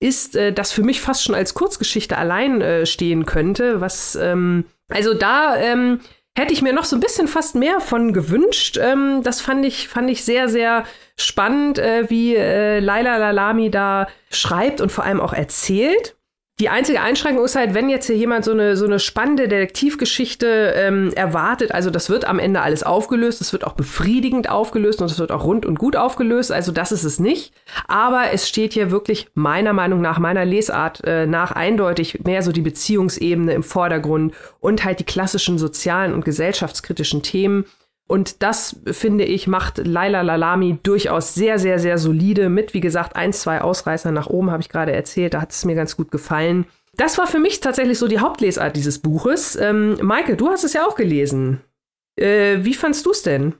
[0.00, 3.80] ist, äh, das für mich fast schon als Kurzgeschichte allein äh, stehen könnte.
[3.80, 6.00] Was, ähm, also da ähm,
[6.36, 8.78] hätte ich mir noch so ein bisschen fast mehr von gewünscht.
[8.80, 10.84] Ähm, das fand ich, fand ich sehr, sehr
[11.18, 16.15] spannend, äh, wie äh, Laila Lalami da schreibt und vor allem auch erzählt.
[16.58, 20.72] Die einzige Einschränkung ist halt, wenn jetzt hier jemand so eine, so eine spannende Detektivgeschichte
[20.74, 25.10] ähm, erwartet, also das wird am Ende alles aufgelöst, es wird auch befriedigend aufgelöst und
[25.10, 27.52] es wird auch rund und gut aufgelöst, also das ist es nicht.
[27.88, 32.52] Aber es steht hier wirklich meiner Meinung nach, meiner Lesart äh, nach eindeutig mehr so
[32.52, 37.66] die Beziehungsebene im Vordergrund und halt die klassischen sozialen und gesellschaftskritischen Themen.
[38.08, 43.16] Und das, finde ich, macht Laila Lalami durchaus sehr, sehr, sehr solide mit, wie gesagt,
[43.16, 45.34] ein, zwei Ausreißer nach oben, habe ich gerade erzählt.
[45.34, 46.66] Da hat es mir ganz gut gefallen.
[46.96, 49.56] Das war für mich tatsächlich so die Hauptlesart dieses Buches.
[49.56, 51.60] Ähm, Maike, du hast es ja auch gelesen.
[52.16, 53.54] Äh, wie fandst du es denn?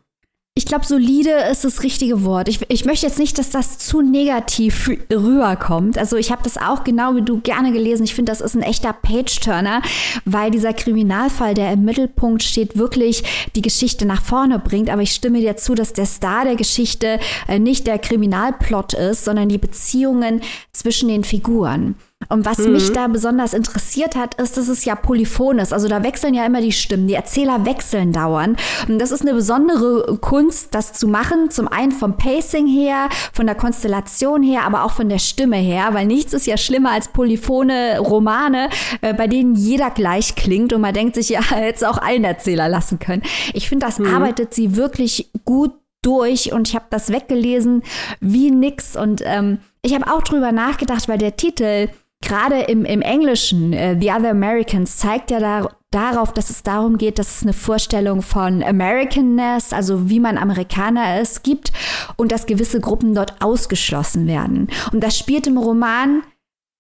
[0.59, 2.49] Ich glaube, solide ist das richtige Wort.
[2.49, 5.99] Ich, ich möchte jetzt nicht, dass das zu negativ rüberkommt.
[5.99, 8.05] Also ich habe das auch genau wie du gerne gelesen.
[8.05, 9.83] Ich finde, das ist ein echter Page-Turner,
[10.25, 13.23] weil dieser Kriminalfall, der im Mittelpunkt steht, wirklich
[13.55, 14.89] die Geschichte nach vorne bringt.
[14.89, 19.27] Aber ich stimme dir zu, dass der Star der Geschichte äh, nicht der Kriminalplot ist,
[19.27, 20.41] sondern die Beziehungen
[20.73, 21.97] zwischen den Figuren.
[22.29, 22.73] Und was mhm.
[22.73, 25.73] mich da besonders interessiert hat, ist, dass es ja polyphon ist.
[25.73, 27.07] Also da wechseln ja immer die Stimmen.
[27.07, 28.59] Die Erzähler wechseln dauernd.
[28.89, 31.51] Und das ist eine besondere Kunst, das zu machen.
[31.51, 35.91] Zum einen vom Pacing her, von der Konstellation her, aber auch von der Stimme her.
[35.93, 38.71] Weil nichts ist ja schlimmer als polyphone Romane,
[39.03, 40.73] äh, bei denen jeder gleich klingt.
[40.73, 43.23] Und man denkt sich, ja, hätte auch einen Erzähler lassen können.
[43.53, 44.13] Ich finde, das mhm.
[44.13, 47.83] arbeitet sie wirklich gut durch und ich habe das weggelesen
[48.21, 48.97] wie nix.
[48.97, 51.89] Und ähm, ich habe auch drüber nachgedacht, weil der Titel
[52.27, 56.99] gerade im, im Englischen, äh, The Other Americans, zeigt ja da, darauf, dass es darum
[56.99, 61.73] geht, dass es eine Vorstellung von Americanness, also wie man Amerikaner ist, gibt
[62.17, 64.69] und dass gewisse Gruppen dort ausgeschlossen werden.
[64.93, 66.23] Und das spielt im Roman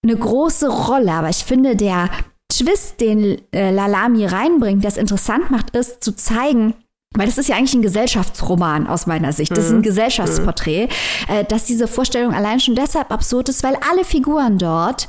[0.04, 2.10] eine große Rolle, aber ich finde, der
[2.52, 6.74] Twist, den äh, Lalami reinbringt, der es interessant macht, ist zu zeigen,
[7.14, 9.52] weil das ist ja eigentlich ein Gesellschaftsroman aus meiner Sicht.
[9.52, 9.82] Das ist ein mhm.
[9.82, 10.88] Gesellschaftsporträt,
[11.28, 15.08] äh, dass diese Vorstellung allein schon deshalb absurd ist, weil alle Figuren dort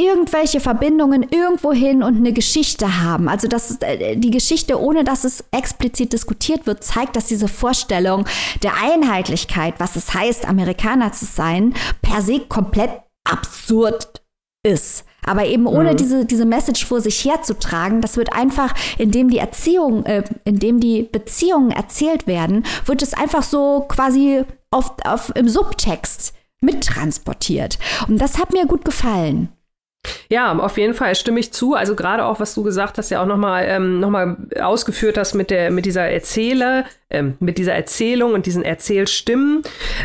[0.00, 3.28] irgendwelche Verbindungen irgendwohin und eine Geschichte haben.
[3.28, 8.24] Also dass äh, die Geschichte, ohne dass es explizit diskutiert wird, zeigt, dass diese Vorstellung
[8.62, 12.90] der Einheitlichkeit, was es heißt, Amerikaner zu sein, per se komplett
[13.24, 14.22] absurd
[14.62, 15.04] ist.
[15.22, 15.96] Aber eben ohne mhm.
[15.96, 21.02] diese, diese Message vor sich herzutragen, das wird einfach, indem die Erziehung, äh, indem die
[21.02, 26.32] Beziehungen erzählt werden, wird es einfach so quasi auf, auf, im Subtext
[26.62, 27.78] mittransportiert.
[28.08, 29.50] Und das hat mir gut gefallen.
[30.30, 31.74] Ja, auf jeden Fall stimme ich zu.
[31.74, 35.50] Also gerade auch, was du gesagt hast, ja auch nochmal ähm, noch ausgeführt hast mit
[35.50, 39.62] der mit dieser Erzähler, ähm, mit dieser Erzählung und diesen Erzählstimmen,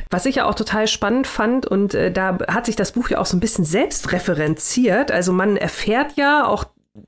[0.10, 1.68] was ich ja auch total spannend fand.
[1.68, 5.12] Und äh, da hat sich das Buch ja auch so ein bisschen selbst referenziert.
[5.12, 6.66] Also man erfährt ja auch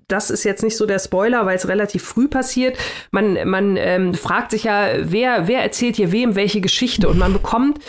[0.07, 2.77] das ist jetzt nicht so der Spoiler, weil es relativ früh passiert.
[3.11, 7.07] Man, man ähm, fragt sich ja, wer, wer erzählt hier wem welche Geschichte?
[7.07, 7.79] Und man bekommt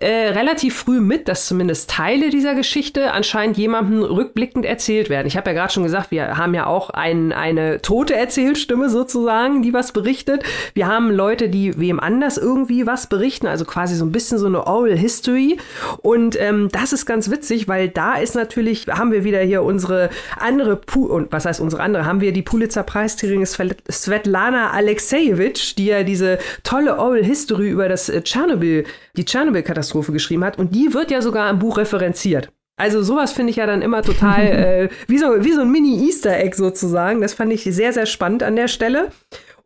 [0.00, 5.26] äh, relativ früh mit, dass zumindest Teile dieser Geschichte anscheinend jemandem rückblickend erzählt werden.
[5.26, 9.62] Ich habe ja gerade schon gesagt, wir haben ja auch ein, eine tote Erzählstimme sozusagen,
[9.62, 10.42] die was berichtet.
[10.74, 14.46] Wir haben Leute, die wem anders irgendwie was berichten, also quasi so ein bisschen so
[14.46, 15.58] eine Oral History.
[15.98, 20.10] Und ähm, das ist ganz witzig, weil da ist natürlich, haben wir wieder hier unsere
[20.38, 26.02] andere, Pu und was heißt unsere andere, haben wir die Pulitzer-Preisträgerin Svetlana Alexejewitsch, die ja
[26.02, 28.84] diese tolle Oral History über das äh, Tschernobyl,
[29.18, 30.58] die Tschernobyl-Katastrophe geschrieben hat.
[30.58, 32.50] Und die wird ja sogar im Buch referenziert.
[32.78, 36.38] Also sowas finde ich ja dann immer total äh, wie, so, wie so ein Mini-Easter
[36.38, 37.20] Egg sozusagen.
[37.20, 39.10] Das fand ich sehr, sehr spannend an der Stelle.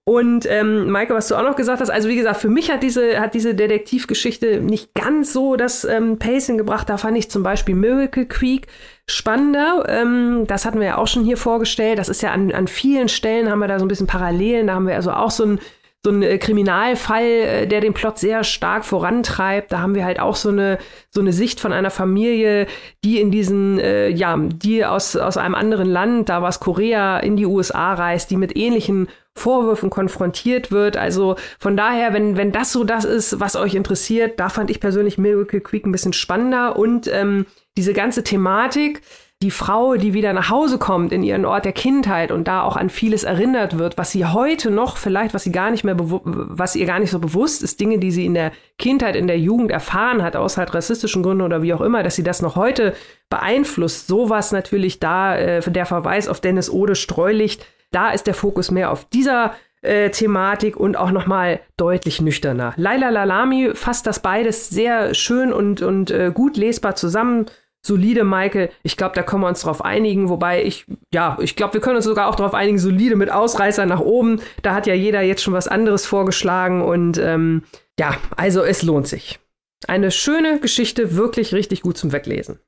[0.04, 2.82] Und ähm, Maike, was du auch noch gesagt hast, also wie gesagt, für mich hat
[2.82, 6.88] diese, hat diese Detektivgeschichte nicht ganz so das ähm, Pacing gebracht.
[6.88, 8.66] Da fand ich zum Beispiel Miracle Creek
[9.06, 9.84] spannender.
[9.88, 12.00] Ähm, das hatten wir ja auch schon hier vorgestellt.
[12.00, 14.66] Das ist ja an, an vielen Stellen haben wir da so ein bisschen Parallelen.
[14.66, 15.60] Da haben wir also auch so ein
[16.04, 19.70] so ein äh, Kriminalfall, äh, der den Plot sehr stark vorantreibt.
[19.72, 20.78] Da haben wir halt auch so eine,
[21.10, 22.66] so eine Sicht von einer Familie,
[23.04, 27.18] die in diesen, äh, ja, die aus, aus einem anderen Land, da war es Korea,
[27.18, 30.96] in die USA reist, die mit ähnlichen Vorwürfen konfrontiert wird.
[30.96, 34.80] Also von daher, wenn, wenn das so das ist, was euch interessiert, da fand ich
[34.80, 37.46] persönlich Miracle Creek ein bisschen spannender und ähm,
[37.76, 39.00] diese ganze Thematik,
[39.42, 42.76] die Frau, die wieder nach Hause kommt in ihren Ort der Kindheit und da auch
[42.76, 46.76] an vieles erinnert wird, was sie heute noch vielleicht, was sie gar nicht mehr, was
[46.76, 49.70] ihr gar nicht so bewusst ist, Dinge, die sie in der Kindheit, in der Jugend
[49.70, 52.94] erfahren hat, aus halt rassistischen Gründen oder wie auch immer, dass sie das noch heute
[53.28, 54.06] beeinflusst.
[54.06, 58.90] Sowas natürlich da, äh, der Verweis auf Dennis Ode Streulicht, da ist der Fokus mehr
[58.90, 62.72] auf dieser äh, Thematik und auch nochmal deutlich nüchterner.
[62.76, 67.46] Laila Lalami fasst das beides sehr schön und, und äh, gut lesbar zusammen.
[67.84, 71.74] Solide, Maike, ich glaube, da können wir uns drauf einigen, wobei ich, ja, ich glaube,
[71.74, 74.40] wir können uns sogar auch darauf einigen, solide mit Ausreißer nach oben.
[74.62, 77.64] Da hat ja jeder jetzt schon was anderes vorgeschlagen und ähm,
[77.98, 79.40] ja, also es lohnt sich.
[79.88, 82.60] Eine schöne Geschichte, wirklich richtig gut zum Weglesen.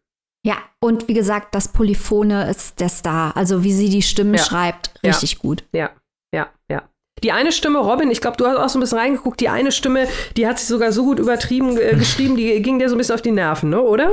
[0.45, 3.37] Ja, und wie gesagt, das Polyphone ist der Star.
[3.37, 4.43] Also wie sie die Stimmen ja.
[4.43, 5.39] schreibt, richtig ja.
[5.41, 5.65] gut.
[5.73, 5.91] Ja,
[6.35, 6.83] ja, ja.
[7.23, 9.73] Die eine Stimme, Robin, ich glaube, du hast auch so ein bisschen reingeguckt, die eine
[9.73, 10.07] Stimme,
[10.37, 13.15] die hat sich sogar so gut übertrieben äh, geschrieben, die ging dir so ein bisschen
[13.15, 14.11] auf die Nerven, ne, oder?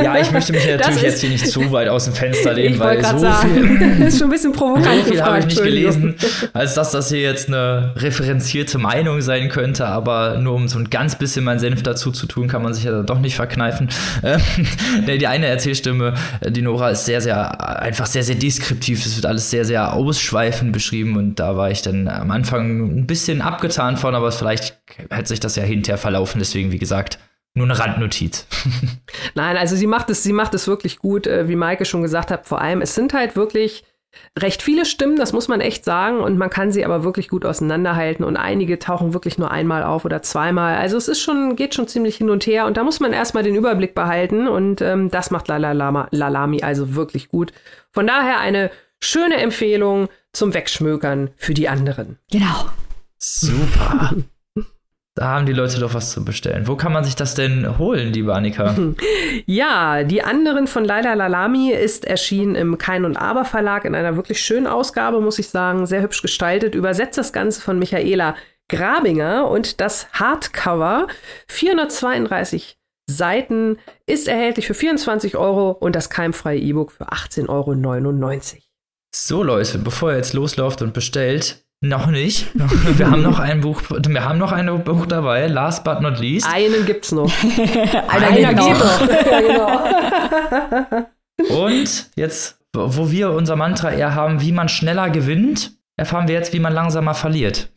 [0.00, 3.04] Ja, ich möchte mich natürlich jetzt hier nicht zu weit aus dem Fenster lehnen, weil
[3.04, 5.06] so sagen, viel, das ist schon ein bisschen provokant.
[5.06, 6.14] So viel habe ich nicht gelesen,
[6.52, 10.90] als dass das hier jetzt eine referenzierte Meinung sein könnte, aber nur um so ein
[10.90, 13.88] ganz bisschen mein Senf dazu zu tun, kann man sich ja doch nicht verkneifen.
[14.22, 14.40] Ähm,
[15.18, 19.04] die eine Erzählstimme, äh, die Nora, ist sehr, sehr, einfach sehr, sehr deskriptiv.
[19.04, 23.06] Es wird alles sehr, sehr ausschweifend beschrieben und da war ich dann am Anfang ein
[23.06, 24.80] bisschen abgetan von, aber vielleicht
[25.10, 26.38] hätte sich das ja hinterher verlaufen.
[26.38, 27.18] Deswegen, wie gesagt,
[27.54, 28.46] nur eine Randnotiz.
[29.34, 32.30] Nein, also sie macht es, sie macht es wirklich gut, äh, wie Maike schon gesagt
[32.30, 32.46] hat.
[32.46, 33.84] Vor allem, es sind halt wirklich
[34.38, 37.44] recht viele Stimmen, das muss man echt sagen, und man kann sie aber wirklich gut
[37.44, 40.76] auseinanderhalten und einige tauchen wirklich nur einmal auf oder zweimal.
[40.76, 43.42] Also es ist schon, geht schon ziemlich hin und her und da muss man erstmal
[43.42, 47.52] den Überblick behalten und ähm, das macht Lalami also wirklich gut.
[47.92, 48.70] Von daher eine
[49.00, 52.18] schöne Empfehlung zum Wegschmökern für die anderen.
[52.30, 52.66] Genau.
[53.18, 54.14] Super.
[55.16, 56.66] Da haben die Leute doch was zu bestellen.
[56.66, 58.74] Wo kann man sich das denn holen, liebe Annika?
[59.46, 64.16] Ja, die anderen von Laila Lalami ist erschienen im Kein und Aber Verlag in einer
[64.16, 65.86] wirklich schönen Ausgabe, muss ich sagen.
[65.86, 66.74] Sehr hübsch gestaltet.
[66.74, 68.34] Übersetzt das Ganze von Michaela
[68.68, 71.06] Grabinger und das Hardcover
[71.46, 72.76] 432
[73.06, 78.63] Seiten ist erhältlich für 24 Euro und das keimfreie E-Book für 18,99 Euro.
[79.16, 82.48] So, Leute, bevor ihr jetzt loslauft und bestellt, noch nicht.
[82.98, 86.48] Wir haben noch ein Buch, wir haben noch ein Buch dabei, last but not least.
[86.52, 87.30] Einen gibt's noch.
[88.08, 89.08] Einer, Einer geht noch.
[89.30, 91.06] ja,
[91.38, 91.64] genau.
[91.64, 96.52] Und jetzt, wo wir unser Mantra eher haben, wie man schneller gewinnt, erfahren wir jetzt,
[96.52, 97.68] wie man langsamer verliert.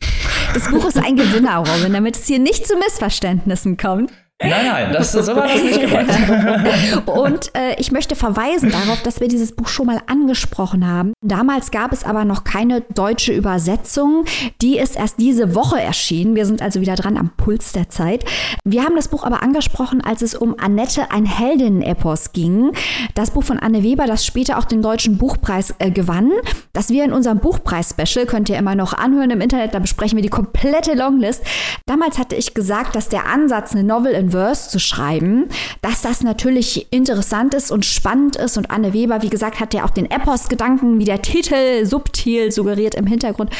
[0.54, 4.10] Das Buch ist ein Gewinner, Robin, damit es hier nicht zu Missverständnissen kommt.
[4.40, 6.10] Nein, nein, das, so war das nicht gemeint.
[7.06, 11.12] Und äh, ich möchte verweisen darauf, dass wir dieses Buch schon mal angesprochen haben.
[11.24, 14.24] Damals gab es aber noch keine deutsche Übersetzung.
[14.62, 16.36] Die ist erst diese Woche erschienen.
[16.36, 18.24] Wir sind also wieder dran am Puls der Zeit.
[18.64, 22.72] Wir haben das Buch aber angesprochen, als es um Annette, ein Heldinnen-Epos ging.
[23.14, 26.30] Das Buch von Anne Weber, das später auch den Deutschen Buchpreis äh, gewann.
[26.72, 30.22] Das wir in unserem Buchpreis-Special, könnt ihr immer noch anhören im Internet, da besprechen wir
[30.22, 31.42] die komplette Longlist.
[31.86, 35.48] Damals hatte ich gesagt, dass der Ansatz, eine Novel in in Verse zu schreiben,
[35.80, 38.58] dass das natürlich interessant ist und spannend ist.
[38.58, 42.94] Und Anne Weber, wie gesagt, hat ja auch den Epos-Gedanken, wie der Titel subtil suggeriert
[42.94, 43.50] im Hintergrund.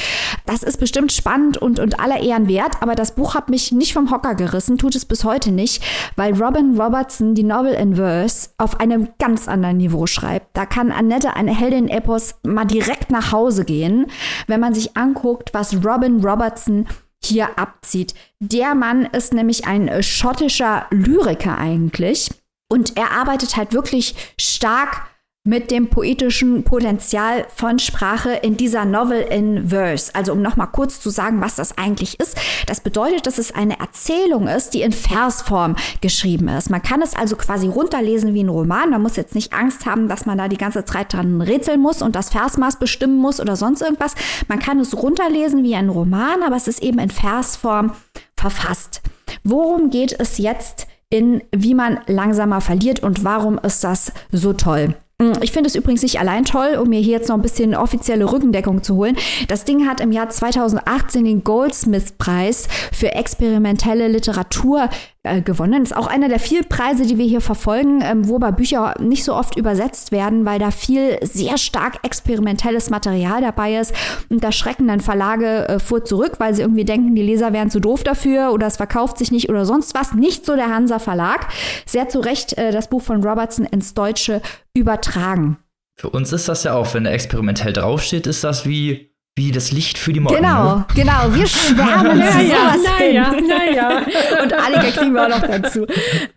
[0.47, 3.95] Das ist bestimmt spannend und, und aller Ehren wert, aber das Buch hat mich nicht
[3.95, 5.83] vom Hocker gerissen, tut es bis heute nicht,
[6.17, 10.57] weil Robin Robertson die Novel in Verse auf einem ganz anderen Niveau schreibt.
[10.57, 14.07] Da kann Annette, eine Heldin-Epos, mal direkt nach Hause gehen,
[14.47, 16.87] wenn man sich anguckt, was Robin Robertson
[17.23, 18.15] hier abzieht.
[18.41, 22.31] Der Mann ist nämlich ein äh, schottischer Lyriker eigentlich
[22.71, 25.09] und er arbeitet halt wirklich stark
[25.49, 30.15] mit dem poetischen Potenzial von Sprache in dieser Novel in Verse.
[30.15, 32.37] Also um nochmal kurz zu sagen, was das eigentlich ist.
[32.67, 36.69] Das bedeutet, dass es eine Erzählung ist, die in Versform geschrieben ist.
[36.69, 38.91] Man kann es also quasi runterlesen wie ein Roman.
[38.91, 42.03] Man muss jetzt nicht Angst haben, dass man da die ganze Zeit dran rätseln muss
[42.03, 44.15] und das Versmaß bestimmen muss oder sonst irgendwas.
[44.49, 47.93] Man kann es runterlesen wie ein Roman, aber es ist eben in Versform
[48.37, 49.01] verfasst.
[49.45, 54.95] Worum geht es jetzt in Wie man langsamer verliert und warum ist das so toll?
[55.21, 57.75] Mm, ich finde es übrigens nicht allein toll, um mir hier jetzt noch ein bisschen
[57.75, 59.17] offizielle Rückendeckung zu holen.
[59.49, 64.89] Das Ding hat im Jahr 2018 den Goldsmith-Preis für experimentelle Literatur
[65.25, 65.83] äh, gewonnen.
[65.83, 69.35] Ist auch einer der vielen Preise, die wir hier verfolgen, ähm, wobei Bücher nicht so
[69.35, 73.93] oft übersetzt werden, weil da viel sehr stark experimentelles Material dabei ist.
[74.29, 77.71] Und da schrecken dann Verlage äh, vor zurück, weil sie irgendwie denken, die Leser wären
[77.71, 80.15] zu doof dafür oder es verkauft sich nicht oder sonst was.
[80.15, 81.49] Nicht so der Hansa Verlag.
[81.87, 84.41] Sehr zu Recht äh, das Buch von Robertson ins Deutsche
[84.79, 85.59] übertragen.
[85.99, 89.73] Für uns ist das ja auch, wenn da experimentell draufsteht, ist das wie, wie das
[89.73, 90.37] Licht für die Morgen.
[90.37, 90.87] Genau, ne?
[90.95, 91.35] genau.
[91.35, 93.47] Wir schwärmen zu ja, sowas naja, hin.
[93.47, 93.99] naja.
[94.43, 95.87] Und Annika kriegen wir auch noch dazu.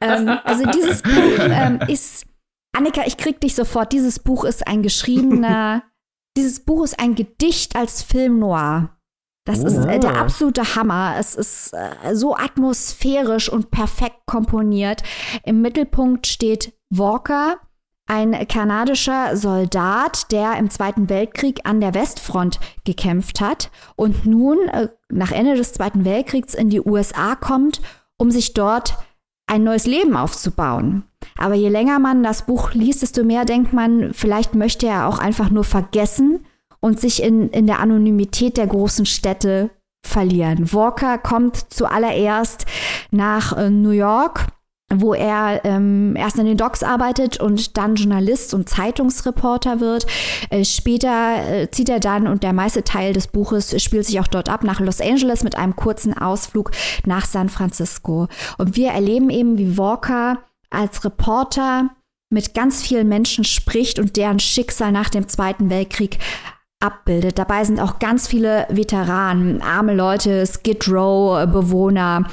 [0.01, 2.25] ähm, also dieses Buch ähm, ist,
[2.75, 3.93] Annika, ich krieg dich sofort.
[3.93, 5.83] Dieses Buch ist ein geschriebener,
[6.37, 8.97] dieses Buch ist ein Gedicht als Film noir.
[9.45, 11.15] Das ist äh, der absolute Hammer.
[11.17, 15.01] Es ist äh, so atmosphärisch und perfekt komponiert.
[15.43, 17.59] Im Mittelpunkt steht Walker,
[18.11, 24.89] ein kanadischer Soldat, der im Zweiten Weltkrieg an der Westfront gekämpft hat und nun äh,
[25.09, 27.79] nach Ende des Zweiten Weltkriegs in die USA kommt,
[28.17, 28.97] um sich dort
[29.47, 31.03] ein neues Leben aufzubauen.
[31.37, 35.17] Aber je länger man das Buch liest, desto mehr denkt man, vielleicht möchte er auch
[35.17, 36.45] einfach nur vergessen
[36.81, 39.69] und sich in, in der Anonymität der großen Städte
[40.05, 40.73] verlieren.
[40.73, 42.65] Walker kommt zuallererst
[43.09, 44.47] nach äh, New York
[44.95, 50.05] wo er ähm, erst in den Docks arbeitet und dann Journalist und Zeitungsreporter wird.
[50.49, 54.27] Äh, später äh, zieht er dann, und der meiste Teil des Buches spielt sich auch
[54.27, 56.71] dort ab, nach Los Angeles mit einem kurzen Ausflug
[57.05, 58.27] nach San Francisco.
[58.57, 60.39] Und wir erleben eben, wie Walker
[60.69, 61.89] als Reporter
[62.29, 66.17] mit ganz vielen Menschen spricht und deren Schicksal nach dem Zweiten Weltkrieg
[66.81, 67.39] abbildet.
[67.39, 72.25] Dabei sind auch ganz viele Veteranen, arme Leute, Skid Row-Bewohner,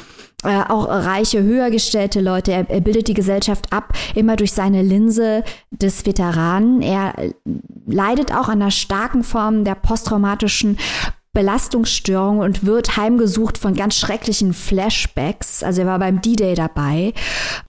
[0.44, 2.52] äh, auch reiche, höher gestellte Leute.
[2.52, 6.80] Er, er, bildet die Gesellschaft ab, immer durch seine Linse des Veteranen.
[6.80, 7.14] Er
[7.86, 10.78] leidet auch an einer starken Form der posttraumatischen
[11.38, 15.62] Belastungsstörung und wird heimgesucht von ganz schrecklichen Flashbacks.
[15.62, 17.12] Also er war beim D-Day dabei.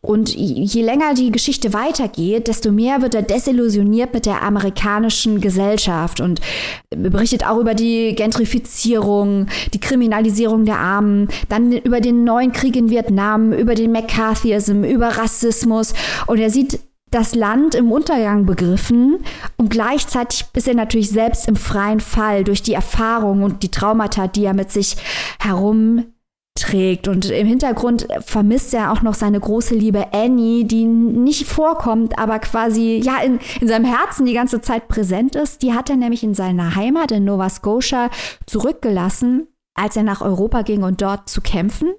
[0.02, 6.20] Und je länger die Geschichte weitergeht, desto mehr wird er desillusioniert mit der amerikanischen Gesellschaft
[6.20, 6.42] und
[6.90, 9.46] berichtet auch über die Gentrifizierung,
[9.76, 15.10] die Kriminalisierung der Armen, dann über den neuen Krieg in Vietnam, über den McCarthyism, über
[15.10, 15.94] Rassismus.
[16.26, 16.80] Und er sieht
[17.12, 19.24] das Land im Untergang begriffen
[19.58, 24.28] und gleichzeitig ist er natürlich selbst im freien Fall durch die Erfahrung und die Traumata,
[24.28, 24.98] die er mit sich
[25.42, 27.08] herumträgt.
[27.08, 32.40] Und im Hintergrund vermisst er auch noch seine große Liebe Annie, die nicht vorkommt, aber
[32.40, 35.62] quasi ja in, in seinem Herzen die ganze Zeit präsent ist.
[35.64, 38.10] Die hat er nämlich in seiner Heimat in Nova Scotia
[38.46, 41.90] zurückgelassen, als er nach Europa ging und dort zu kämpfen.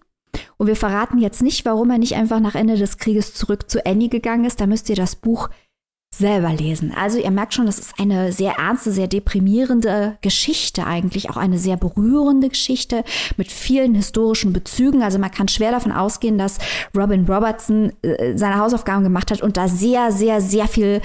[0.56, 3.84] Und wir verraten jetzt nicht, warum er nicht einfach nach Ende des Krieges zurück zu
[3.86, 4.60] Annie gegangen ist.
[4.60, 5.48] Da müsst ihr das Buch
[6.12, 6.92] selber lesen.
[6.94, 11.56] Also ihr merkt schon, das ist eine sehr ernste, sehr deprimierende Geschichte eigentlich, auch eine
[11.56, 13.04] sehr berührende Geschichte
[13.36, 15.02] mit vielen historischen Bezügen.
[15.02, 16.58] Also man kann schwer davon ausgehen, dass
[16.96, 21.00] Robin Robertson äh, seine Hausaufgaben gemacht hat und da sehr, sehr, sehr viel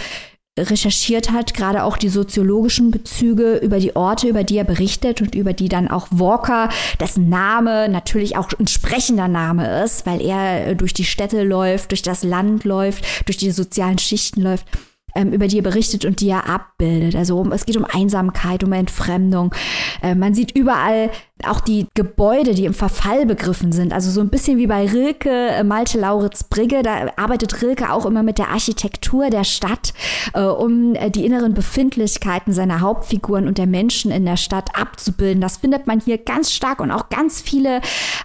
[0.57, 5.35] recherchiert hat, gerade auch die soziologischen Bezüge über die Orte, über die er berichtet und
[5.35, 10.75] über die dann auch Walker, dessen Name natürlich auch ein sprechender Name ist, weil er
[10.75, 14.65] durch die Städte läuft, durch das Land läuft, durch die sozialen Schichten läuft,
[15.13, 17.15] ähm, über die er berichtet und die er abbildet.
[17.15, 19.53] Also es geht um Einsamkeit, um Entfremdung.
[20.01, 21.09] Äh, man sieht überall
[21.43, 23.91] auch die Gebäude, die im Verfall begriffen sind.
[23.91, 28.05] Also so ein bisschen wie bei Rilke, äh, Malte Lauritz Brigge, da arbeitet Rilke auch
[28.05, 29.93] immer mit der Architektur der Stadt,
[30.33, 35.41] äh, um äh, die inneren Befindlichkeiten seiner Hauptfiguren und der Menschen in der Stadt abzubilden.
[35.41, 37.81] Das findet man hier ganz stark und auch ganz viele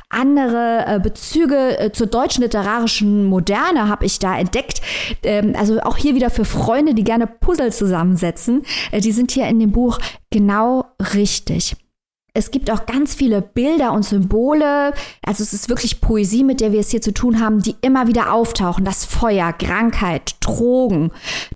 [0.08, 4.82] andere äh, Bezüge äh, zur deutschen literarischen Moderne habe ich da entdeckt.
[5.24, 8.62] Ähm, also auch hier wieder für Freunde, die gerne Puzzle zusammensetzen.
[8.92, 9.98] Äh, die sind hier in dem Buch
[10.30, 10.84] genau
[11.14, 11.74] richtig.
[12.32, 14.92] Es gibt auch ganz viele Bilder und Symbole.
[15.24, 18.06] Also es ist wirklich Poesie, mit der wir es hier zu tun haben, die immer
[18.06, 18.84] wieder auftauchen.
[18.84, 21.10] Das Feuer, Krankheit, Drogen.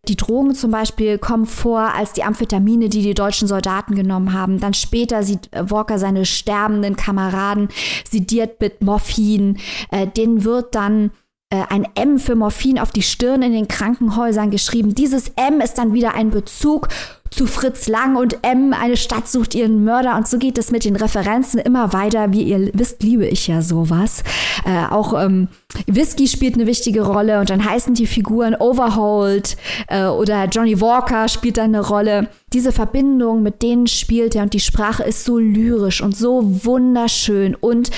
[0.08, 4.60] Die Drogen zum Beispiel kommen vor als die Amphetamine, die die deutschen Soldaten genommen haben.
[4.60, 7.68] Dann später sieht Walker seine sterbenden Kameraden
[8.08, 9.58] sediert mit Morphin.
[9.90, 11.10] Äh, denen wird dann
[11.50, 14.94] äh, ein M für Morphin auf die Stirn in den Krankenhäusern geschrieben.
[14.94, 16.88] Dieses M ist dann wieder ein Bezug
[17.34, 20.16] zu Fritz Lang und M, eine Stadt sucht ihren Mörder.
[20.16, 22.32] Und so geht es mit den Referenzen immer weiter.
[22.32, 24.22] Wie ihr wisst, liebe ich ja sowas.
[24.64, 25.48] Äh, auch ähm,
[25.86, 29.56] Whisky spielt eine wichtige Rolle und dann heißen die Figuren Overhauled
[29.88, 32.28] äh, oder Johnny Walker spielt dann eine Rolle.
[32.52, 37.56] Diese Verbindung, mit denen spielt er und die Sprache ist so lyrisch und so wunderschön.
[37.56, 37.90] Und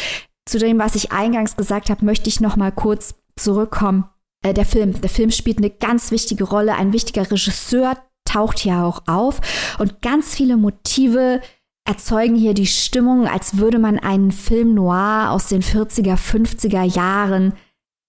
[0.46, 4.08] zu dem, was ich eingangs gesagt habe, möchte ich noch mal kurz zurückkommen.
[4.42, 6.74] Äh, der Film, der Film spielt eine ganz wichtige Rolle.
[6.74, 7.96] Ein wichtiger Regisseur
[8.26, 9.40] taucht hier auch auf.
[9.78, 11.40] Und ganz viele Motive
[11.86, 17.54] erzeugen hier die Stimmung, als würde man einen Film noir aus den 40er, 50er Jahren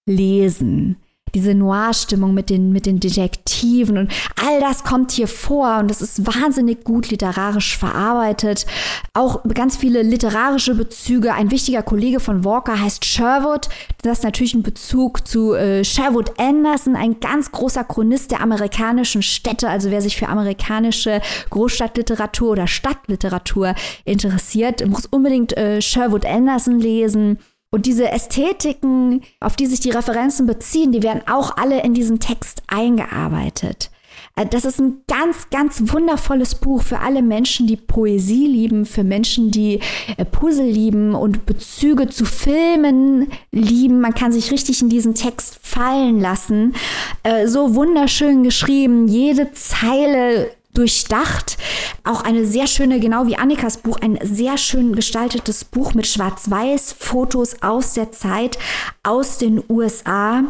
[0.06, 0.96] lesen
[1.34, 4.12] diese Noir-Stimmung mit den, mit den Detektiven und
[4.44, 8.66] all das kommt hier vor und das ist wahnsinnig gut literarisch verarbeitet.
[9.14, 11.34] Auch ganz viele literarische Bezüge.
[11.34, 13.68] Ein wichtiger Kollege von Walker heißt Sherwood.
[14.02, 19.22] Das ist natürlich ein Bezug zu äh, Sherwood Anderson, ein ganz großer Chronist der amerikanischen
[19.22, 19.68] Städte.
[19.68, 21.20] Also wer sich für amerikanische
[21.50, 23.74] Großstadtliteratur oder Stadtliteratur
[24.04, 27.38] interessiert, muss unbedingt äh, Sherwood Anderson lesen.
[27.70, 32.18] Und diese Ästhetiken, auf die sich die Referenzen beziehen, die werden auch alle in diesen
[32.18, 33.90] Text eingearbeitet.
[34.36, 39.04] Äh, das ist ein ganz, ganz wundervolles Buch für alle Menschen, die Poesie lieben, für
[39.04, 39.80] Menschen, die
[40.16, 44.00] äh, Puzzle lieben und Bezüge zu Filmen lieben.
[44.00, 46.74] Man kann sich richtig in diesen Text fallen lassen.
[47.22, 49.08] Äh, so wunderschön geschrieben.
[49.08, 51.58] Jede Zeile durchdacht.
[52.04, 57.62] Auch eine sehr schöne, genau wie Annikas Buch, ein sehr schön gestaltetes Buch mit Schwarz-Weiß-Fotos
[57.62, 58.58] aus der Zeit,
[59.02, 60.44] aus den USA.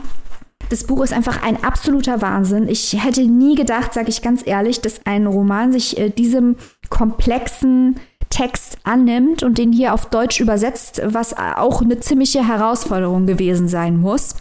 [0.69, 2.69] Das Buch ist einfach ein absoluter Wahnsinn.
[2.69, 6.57] Ich hätte nie gedacht, sage ich ganz ehrlich, dass ein Roman sich äh, diesem
[6.91, 7.99] komplexen
[8.29, 13.97] Text annimmt und den hier auf Deutsch übersetzt, was auch eine ziemliche Herausforderung gewesen sein
[13.97, 14.35] muss,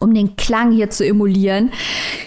[0.00, 1.70] um den Klang hier zu emulieren.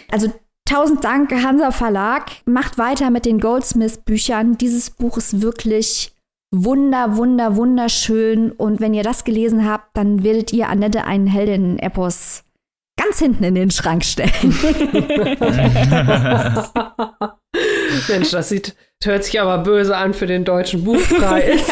[0.10, 0.32] Also
[0.66, 2.32] Tausend Dank, Hansa Verlag.
[2.46, 4.58] Macht weiter mit den Goldsmith-Büchern.
[4.58, 6.16] Dieses Buch ist wirklich
[6.52, 8.52] wunder, wunder, wunderschön.
[8.52, 12.45] Und wenn ihr das gelesen habt, dann werdet ihr Annette einen Heldinnen-Epos
[12.98, 14.32] ganz hinten in den Schrank stellen.
[18.08, 21.68] Mensch, das sieht, hört sich aber böse an für den deutschen Buchpreis.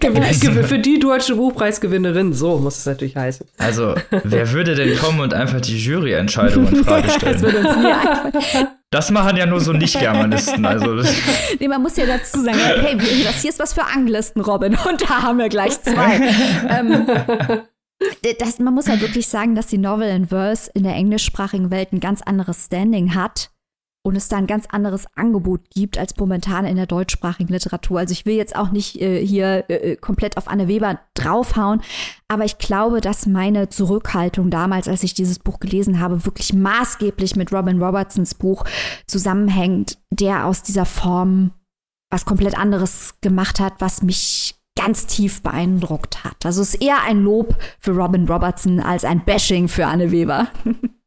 [0.02, 3.46] ja, für die deutsche Buchpreisgewinnerin, so muss es natürlich heißen.
[3.58, 7.40] Also, wer würde denn kommen und einfach die Juryentscheidung in Frage stellen?
[8.32, 10.64] das, das machen ja nur so Nicht-Germanisten.
[10.64, 11.02] Also
[11.58, 14.76] nee, man muss ja dazu sagen, hey, das hier ist was für Anglisten, Robin.
[14.88, 16.20] Und da haben wir gleich zwei.
[16.68, 17.06] ähm,
[18.38, 21.92] das, man muss ja wirklich sagen, dass die Novel in Verse in der englischsprachigen Welt
[21.92, 23.50] ein ganz anderes Standing hat
[24.04, 27.98] und es da ein ganz anderes Angebot gibt als momentan in der deutschsprachigen Literatur.
[27.98, 31.82] Also ich will jetzt auch nicht äh, hier äh, komplett auf Anne Weber draufhauen,
[32.28, 37.36] aber ich glaube, dass meine Zurückhaltung damals, als ich dieses Buch gelesen habe, wirklich maßgeblich
[37.36, 38.64] mit Robin Robertsons Buch
[39.06, 41.52] zusammenhängt, der aus dieser Form
[42.10, 46.46] was komplett anderes gemacht hat, was mich ganz tief beeindruckt hat.
[46.46, 50.48] Also es ist eher ein Lob für Robin Robertson als ein Bashing für Anne Weber.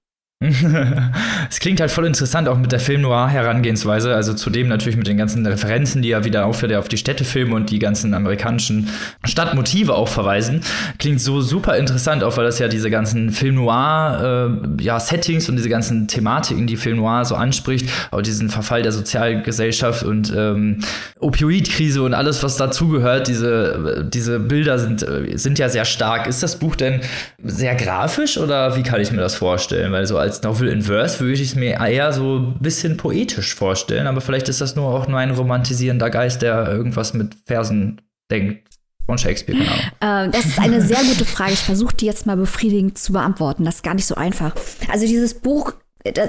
[0.41, 4.15] Es klingt halt voll interessant, auch mit der Film-Noir-Herangehensweise.
[4.15, 7.69] Also zudem natürlich mit den ganzen Referenzen, die ja wieder auf, auf die Städtefilme und
[7.69, 8.89] die ganzen amerikanischen
[9.23, 10.61] Stadtmotive auch verweisen.
[10.97, 16.07] Klingt so super interessant, auch weil das ja diese ganzen Film-Noir-Settings äh, und diese ganzen
[16.07, 20.79] Thematiken, die Film-Noir so anspricht, auch diesen Verfall der Sozialgesellschaft und ähm,
[21.19, 23.27] Opioidkrise und alles, was dazugehört.
[23.27, 26.25] Diese, diese Bilder sind, sind ja sehr stark.
[26.25, 27.01] Ist das Buch denn
[27.43, 29.91] sehr grafisch oder wie kann ich mir das vorstellen?
[29.91, 32.97] Weil so als als Novel in Verse würde ich es mir eher so ein bisschen
[32.97, 37.35] poetisch vorstellen, aber vielleicht ist das nur auch nur ein romantisierender Geist, der irgendwas mit
[37.45, 38.01] Versen
[38.31, 38.67] denkt.
[39.07, 40.27] Von Shakespeare, genau.
[40.31, 41.53] Das ist eine sehr gute Frage.
[41.53, 43.65] Ich versuche die jetzt mal befriedigend zu beantworten.
[43.65, 44.53] Das ist gar nicht so einfach.
[44.89, 45.73] Also dieses Buch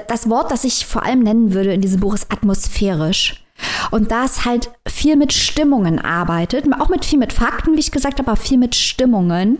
[0.07, 3.43] das Wort, das ich vor allem nennen würde in diesem Buch, ist atmosphärisch.
[3.91, 7.91] Und da es halt viel mit Stimmungen arbeitet, auch mit viel mit Fakten, wie ich
[7.91, 9.59] gesagt habe, aber viel mit Stimmungen,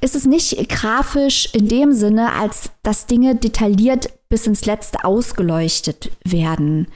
[0.00, 6.10] ist es nicht grafisch in dem Sinne, als dass Dinge detailliert bis ins Letzte ausgeleuchtet
[6.24, 6.86] werden.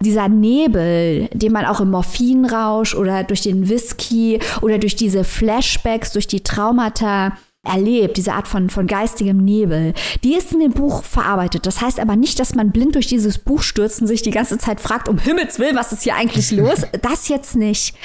[0.00, 6.12] Dieser Nebel, den man auch im Morphinrausch oder durch den Whisky oder durch diese Flashbacks,
[6.12, 9.94] durch die Traumata erlebt, diese Art von, von geistigem Nebel,
[10.24, 11.66] die ist in dem Buch verarbeitet.
[11.66, 14.58] Das heißt aber nicht, dass man blind durch dieses Buch stürzt und sich die ganze
[14.58, 16.82] Zeit fragt, um Himmels Willen, was ist hier eigentlich los?
[17.02, 17.96] Das jetzt nicht.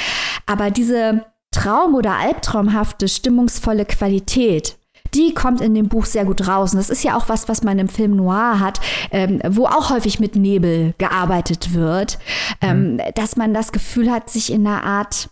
[0.45, 4.77] Aber diese Traum- oder Albtraumhafte, stimmungsvolle Qualität,
[5.13, 6.73] die kommt in dem Buch sehr gut raus.
[6.73, 8.79] Und das ist ja auch was, was man im Film Noir hat,
[9.11, 12.19] ähm, wo auch häufig mit Nebel gearbeitet wird,
[12.61, 13.01] ähm, mhm.
[13.15, 15.29] dass man das Gefühl hat, sich in einer Art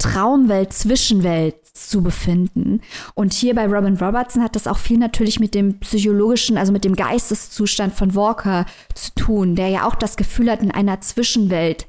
[0.00, 2.80] Traumwelt, Zwischenwelt zu befinden.
[3.14, 6.84] Und hier bei Robin Robertson hat das auch viel natürlich mit dem psychologischen, also mit
[6.84, 11.86] dem Geisteszustand von Walker zu tun, der ja auch das Gefühl hat, in einer Zwischenwelt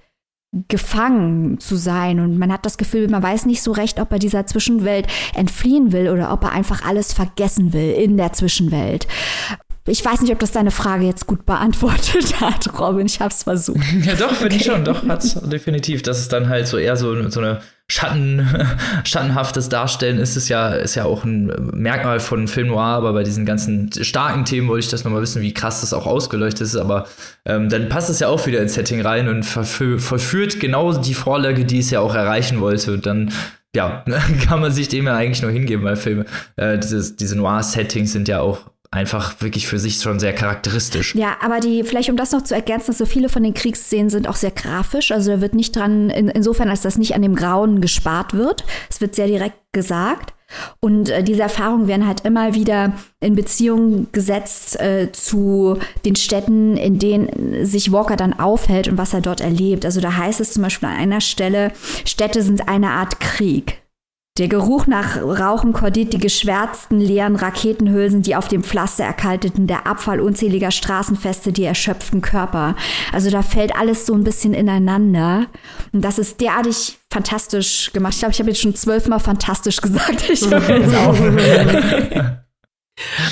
[0.67, 2.19] gefangen zu sein.
[2.19, 5.91] Und man hat das Gefühl, man weiß nicht so recht, ob er dieser Zwischenwelt entfliehen
[5.91, 9.07] will oder ob er einfach alles vergessen will in der Zwischenwelt.
[9.87, 13.07] Ich weiß nicht, ob das deine Frage jetzt gut beantwortet hat, Robin.
[13.07, 13.79] Ich habe es versucht.
[14.05, 14.85] Ja, doch, finde ich schon.
[14.85, 16.03] Doch, hat es definitiv.
[16.03, 17.61] Das ist dann halt so eher so, so eine
[17.91, 18.47] Schatten,
[19.03, 23.23] schattenhaftes Darstellen ist es ja, ist ja auch ein Merkmal von Film Noir, aber bei
[23.23, 26.77] diesen ganzen starken Themen wollte ich das nochmal wissen, wie krass das auch ausgeleuchtet ist,
[26.77, 27.05] aber
[27.43, 31.65] ähm, dann passt es ja auch wieder ins Setting rein und verführt genau die Vorlage,
[31.65, 33.33] die es ja auch erreichen wollte und dann
[33.75, 34.05] ja,
[34.47, 36.25] kann man sich dem ja eigentlich nur hingeben, weil Filme,
[36.55, 41.15] äh, dieses, diese Noir-Settings sind ja auch einfach wirklich für sich schon sehr charakteristisch.
[41.15, 44.27] Ja, aber die, vielleicht um das noch zu ergänzen, so viele von den Kriegsszenen sind
[44.27, 45.11] auch sehr grafisch.
[45.11, 48.65] Also da wird nicht dran, in, insofern, als das nicht an dem Grauen gespart wird.
[48.89, 50.33] Es wird sehr direkt gesagt.
[50.81, 56.75] Und äh, diese Erfahrungen werden halt immer wieder in Beziehung gesetzt äh, zu den Städten,
[56.75, 59.85] in denen sich Walker dann aufhält und was er dort erlebt.
[59.85, 61.71] Also da heißt es zum Beispiel an einer Stelle,
[62.03, 63.80] Städte sind eine Art Krieg.
[64.37, 69.85] Der Geruch nach Rauchen kordiert die geschwärzten, leeren Raketenhülsen, die auf dem Pflaster erkalteten, der
[69.87, 72.77] Abfall unzähliger Straßenfeste, die erschöpften Körper.
[73.11, 75.47] Also da fällt alles so ein bisschen ineinander.
[75.91, 78.13] Und das ist derartig fantastisch gemacht.
[78.13, 80.29] Ich glaube, ich habe jetzt schon zwölfmal fantastisch gesagt.
[80.29, 80.41] Ich.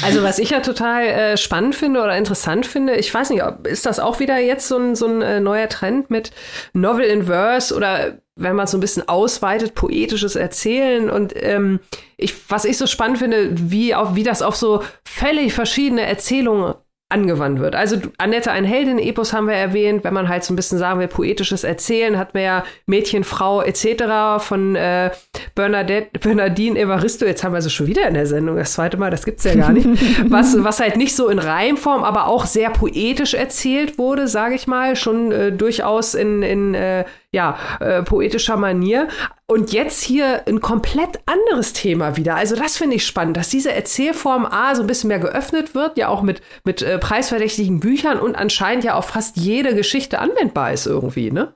[0.02, 3.86] Also was ich ja total äh, spannend finde oder interessant finde, ich weiß nicht, ist
[3.86, 6.32] das auch wieder jetzt so ein, so ein äh, neuer Trend mit
[6.74, 11.80] Novel in Verse oder wenn man so ein bisschen ausweitet, poetisches Erzählen und ähm,
[12.18, 16.76] ich, was ich so spannend finde, wie, auf, wie das auf so völlig verschiedene Erzählungen
[17.12, 17.76] angewandt wird.
[17.76, 21.08] Also Annette, ein Heldin-Epos haben wir erwähnt, wenn man halt so ein bisschen sagen will,
[21.08, 24.44] poetisches Erzählen, hat man ja Mädchen, Frau etc.
[24.46, 25.10] von äh,
[25.56, 29.10] Bernadette, Bernardine Evaristo, jetzt haben wir sie schon wieder in der Sendung, das zweite Mal,
[29.10, 29.88] das gibt's ja gar nicht,
[30.30, 34.68] was, was halt nicht so in Reimform, aber auch sehr poetisch erzählt wurde, sage ich
[34.68, 39.08] mal, schon äh, durchaus in, in äh, ja, äh, poetischer Manier.
[39.48, 42.36] Und jetzt hier ein komplett anderes Thema wieder.
[42.36, 45.98] Also das finde ich spannend, dass diese Erzählform A so ein bisschen mehr geöffnet wird,
[45.98, 50.74] ja auch mit, mit äh, preisverdächtigen Büchern und anscheinend ja auf fast jede Geschichte anwendbar
[50.74, 51.54] ist irgendwie, ne?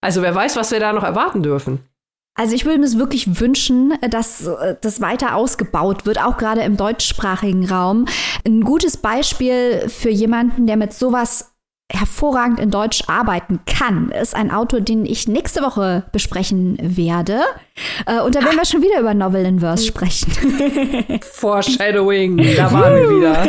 [0.00, 1.80] Also wer weiß, was wir da noch erwarten dürfen.
[2.36, 6.76] Also ich würde mir wirklich wünschen, dass äh, das weiter ausgebaut wird, auch gerade im
[6.76, 8.06] deutschsprachigen Raum.
[8.44, 11.53] Ein gutes Beispiel für jemanden, der mit sowas
[11.92, 17.42] hervorragend in Deutsch arbeiten kann, ist ein Autor, den ich nächste Woche besprechen werde.
[18.06, 20.32] Äh, und da werden wir schon wieder über Novel in Verse sprechen.
[21.22, 23.46] Foreshadowing, da waren wir wieder.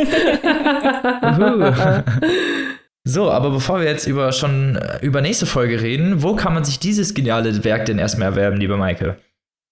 [3.06, 6.66] so, aber bevor wir jetzt über schon äh, über nächste Folge reden, wo kann man
[6.66, 9.18] sich dieses geniale Werk denn erstmal erwerben, liebe Maike?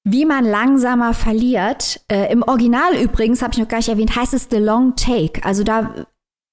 [0.05, 2.01] Wie man langsamer verliert.
[2.09, 5.43] Äh, Im Original übrigens, habe ich noch gar nicht erwähnt, heißt es The Long Take.
[5.45, 6.07] Also da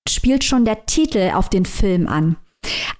[0.08, 2.36] spielt schon der Titel auf den Film an.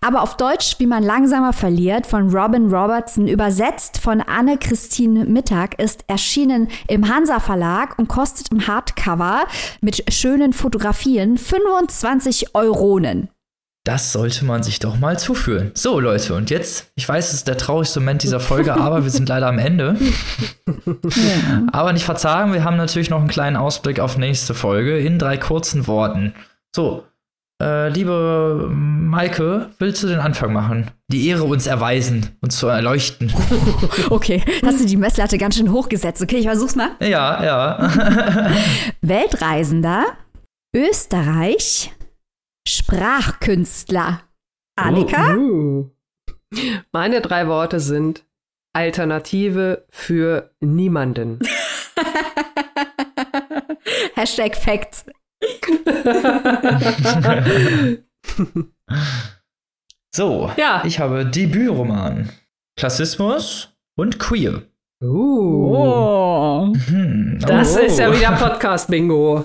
[0.00, 6.04] Aber auf Deutsch, wie man langsamer verliert, von Robin Robertson, übersetzt von Anne-Christine Mittag, ist
[6.06, 9.44] erschienen im Hansa Verlag und kostet im Hardcover
[9.82, 13.28] mit schönen Fotografien 25 Euronen.
[13.84, 15.70] Das sollte man sich doch mal zuführen.
[15.74, 19.10] So, Leute, und jetzt, ich weiß, es ist der traurigste Moment dieser Folge, aber wir
[19.10, 19.96] sind leider am Ende.
[21.72, 25.38] aber nicht verzagen, wir haben natürlich noch einen kleinen Ausblick auf nächste Folge in drei
[25.38, 26.34] kurzen Worten.
[26.74, 27.04] So,
[27.60, 30.92] äh, liebe Maike, willst du den Anfang machen?
[31.08, 33.32] Die Ehre uns erweisen, uns zu erleuchten.
[34.10, 36.22] okay, hast du die Messlatte ganz schön hochgesetzt.
[36.22, 36.92] Okay, ich versuch's mal.
[37.00, 38.52] Ja, ja.
[39.02, 40.06] Weltreisender,
[40.74, 41.92] Österreich,
[42.66, 44.22] Sprachkünstler.
[44.76, 45.34] Annika?
[45.34, 45.90] Oh, uh.
[46.92, 48.24] Meine drei Worte sind
[48.72, 51.40] Alternative für niemanden.
[54.14, 55.04] Hashtag Facts.
[60.14, 60.82] so, Ja.
[60.84, 62.30] ich habe Debütroman.
[62.76, 64.62] Klassismus und Queer.
[65.02, 66.72] Uh, Oh.
[66.86, 67.80] Hm, das oh.
[67.80, 69.44] ist ja wieder Podcast-Bingo.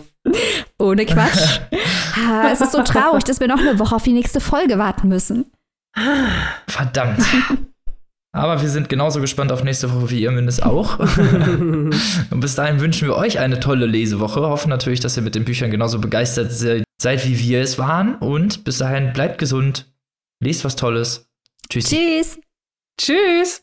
[0.80, 1.60] Ohne Quatsch.
[2.18, 5.10] Ah, es ist so traurig, dass wir noch eine Woche auf die nächste Folge warten
[5.10, 5.52] müssen.
[6.68, 7.20] Verdammt.
[8.36, 11.00] Aber wir sind genauso gespannt auf nächste Woche wie ihr mindestens auch.
[11.00, 11.94] Und
[12.42, 14.42] bis dahin wünschen wir euch eine tolle Lesewoche.
[14.42, 18.16] Hoffen natürlich, dass ihr mit den Büchern genauso begeistert se- seid, wie wir es waren.
[18.16, 19.92] Und bis dahin bleibt gesund,
[20.44, 21.30] lest was Tolles.
[21.70, 21.86] Tschüss.
[21.90, 22.40] Tschüss.
[23.00, 23.62] Tschüss.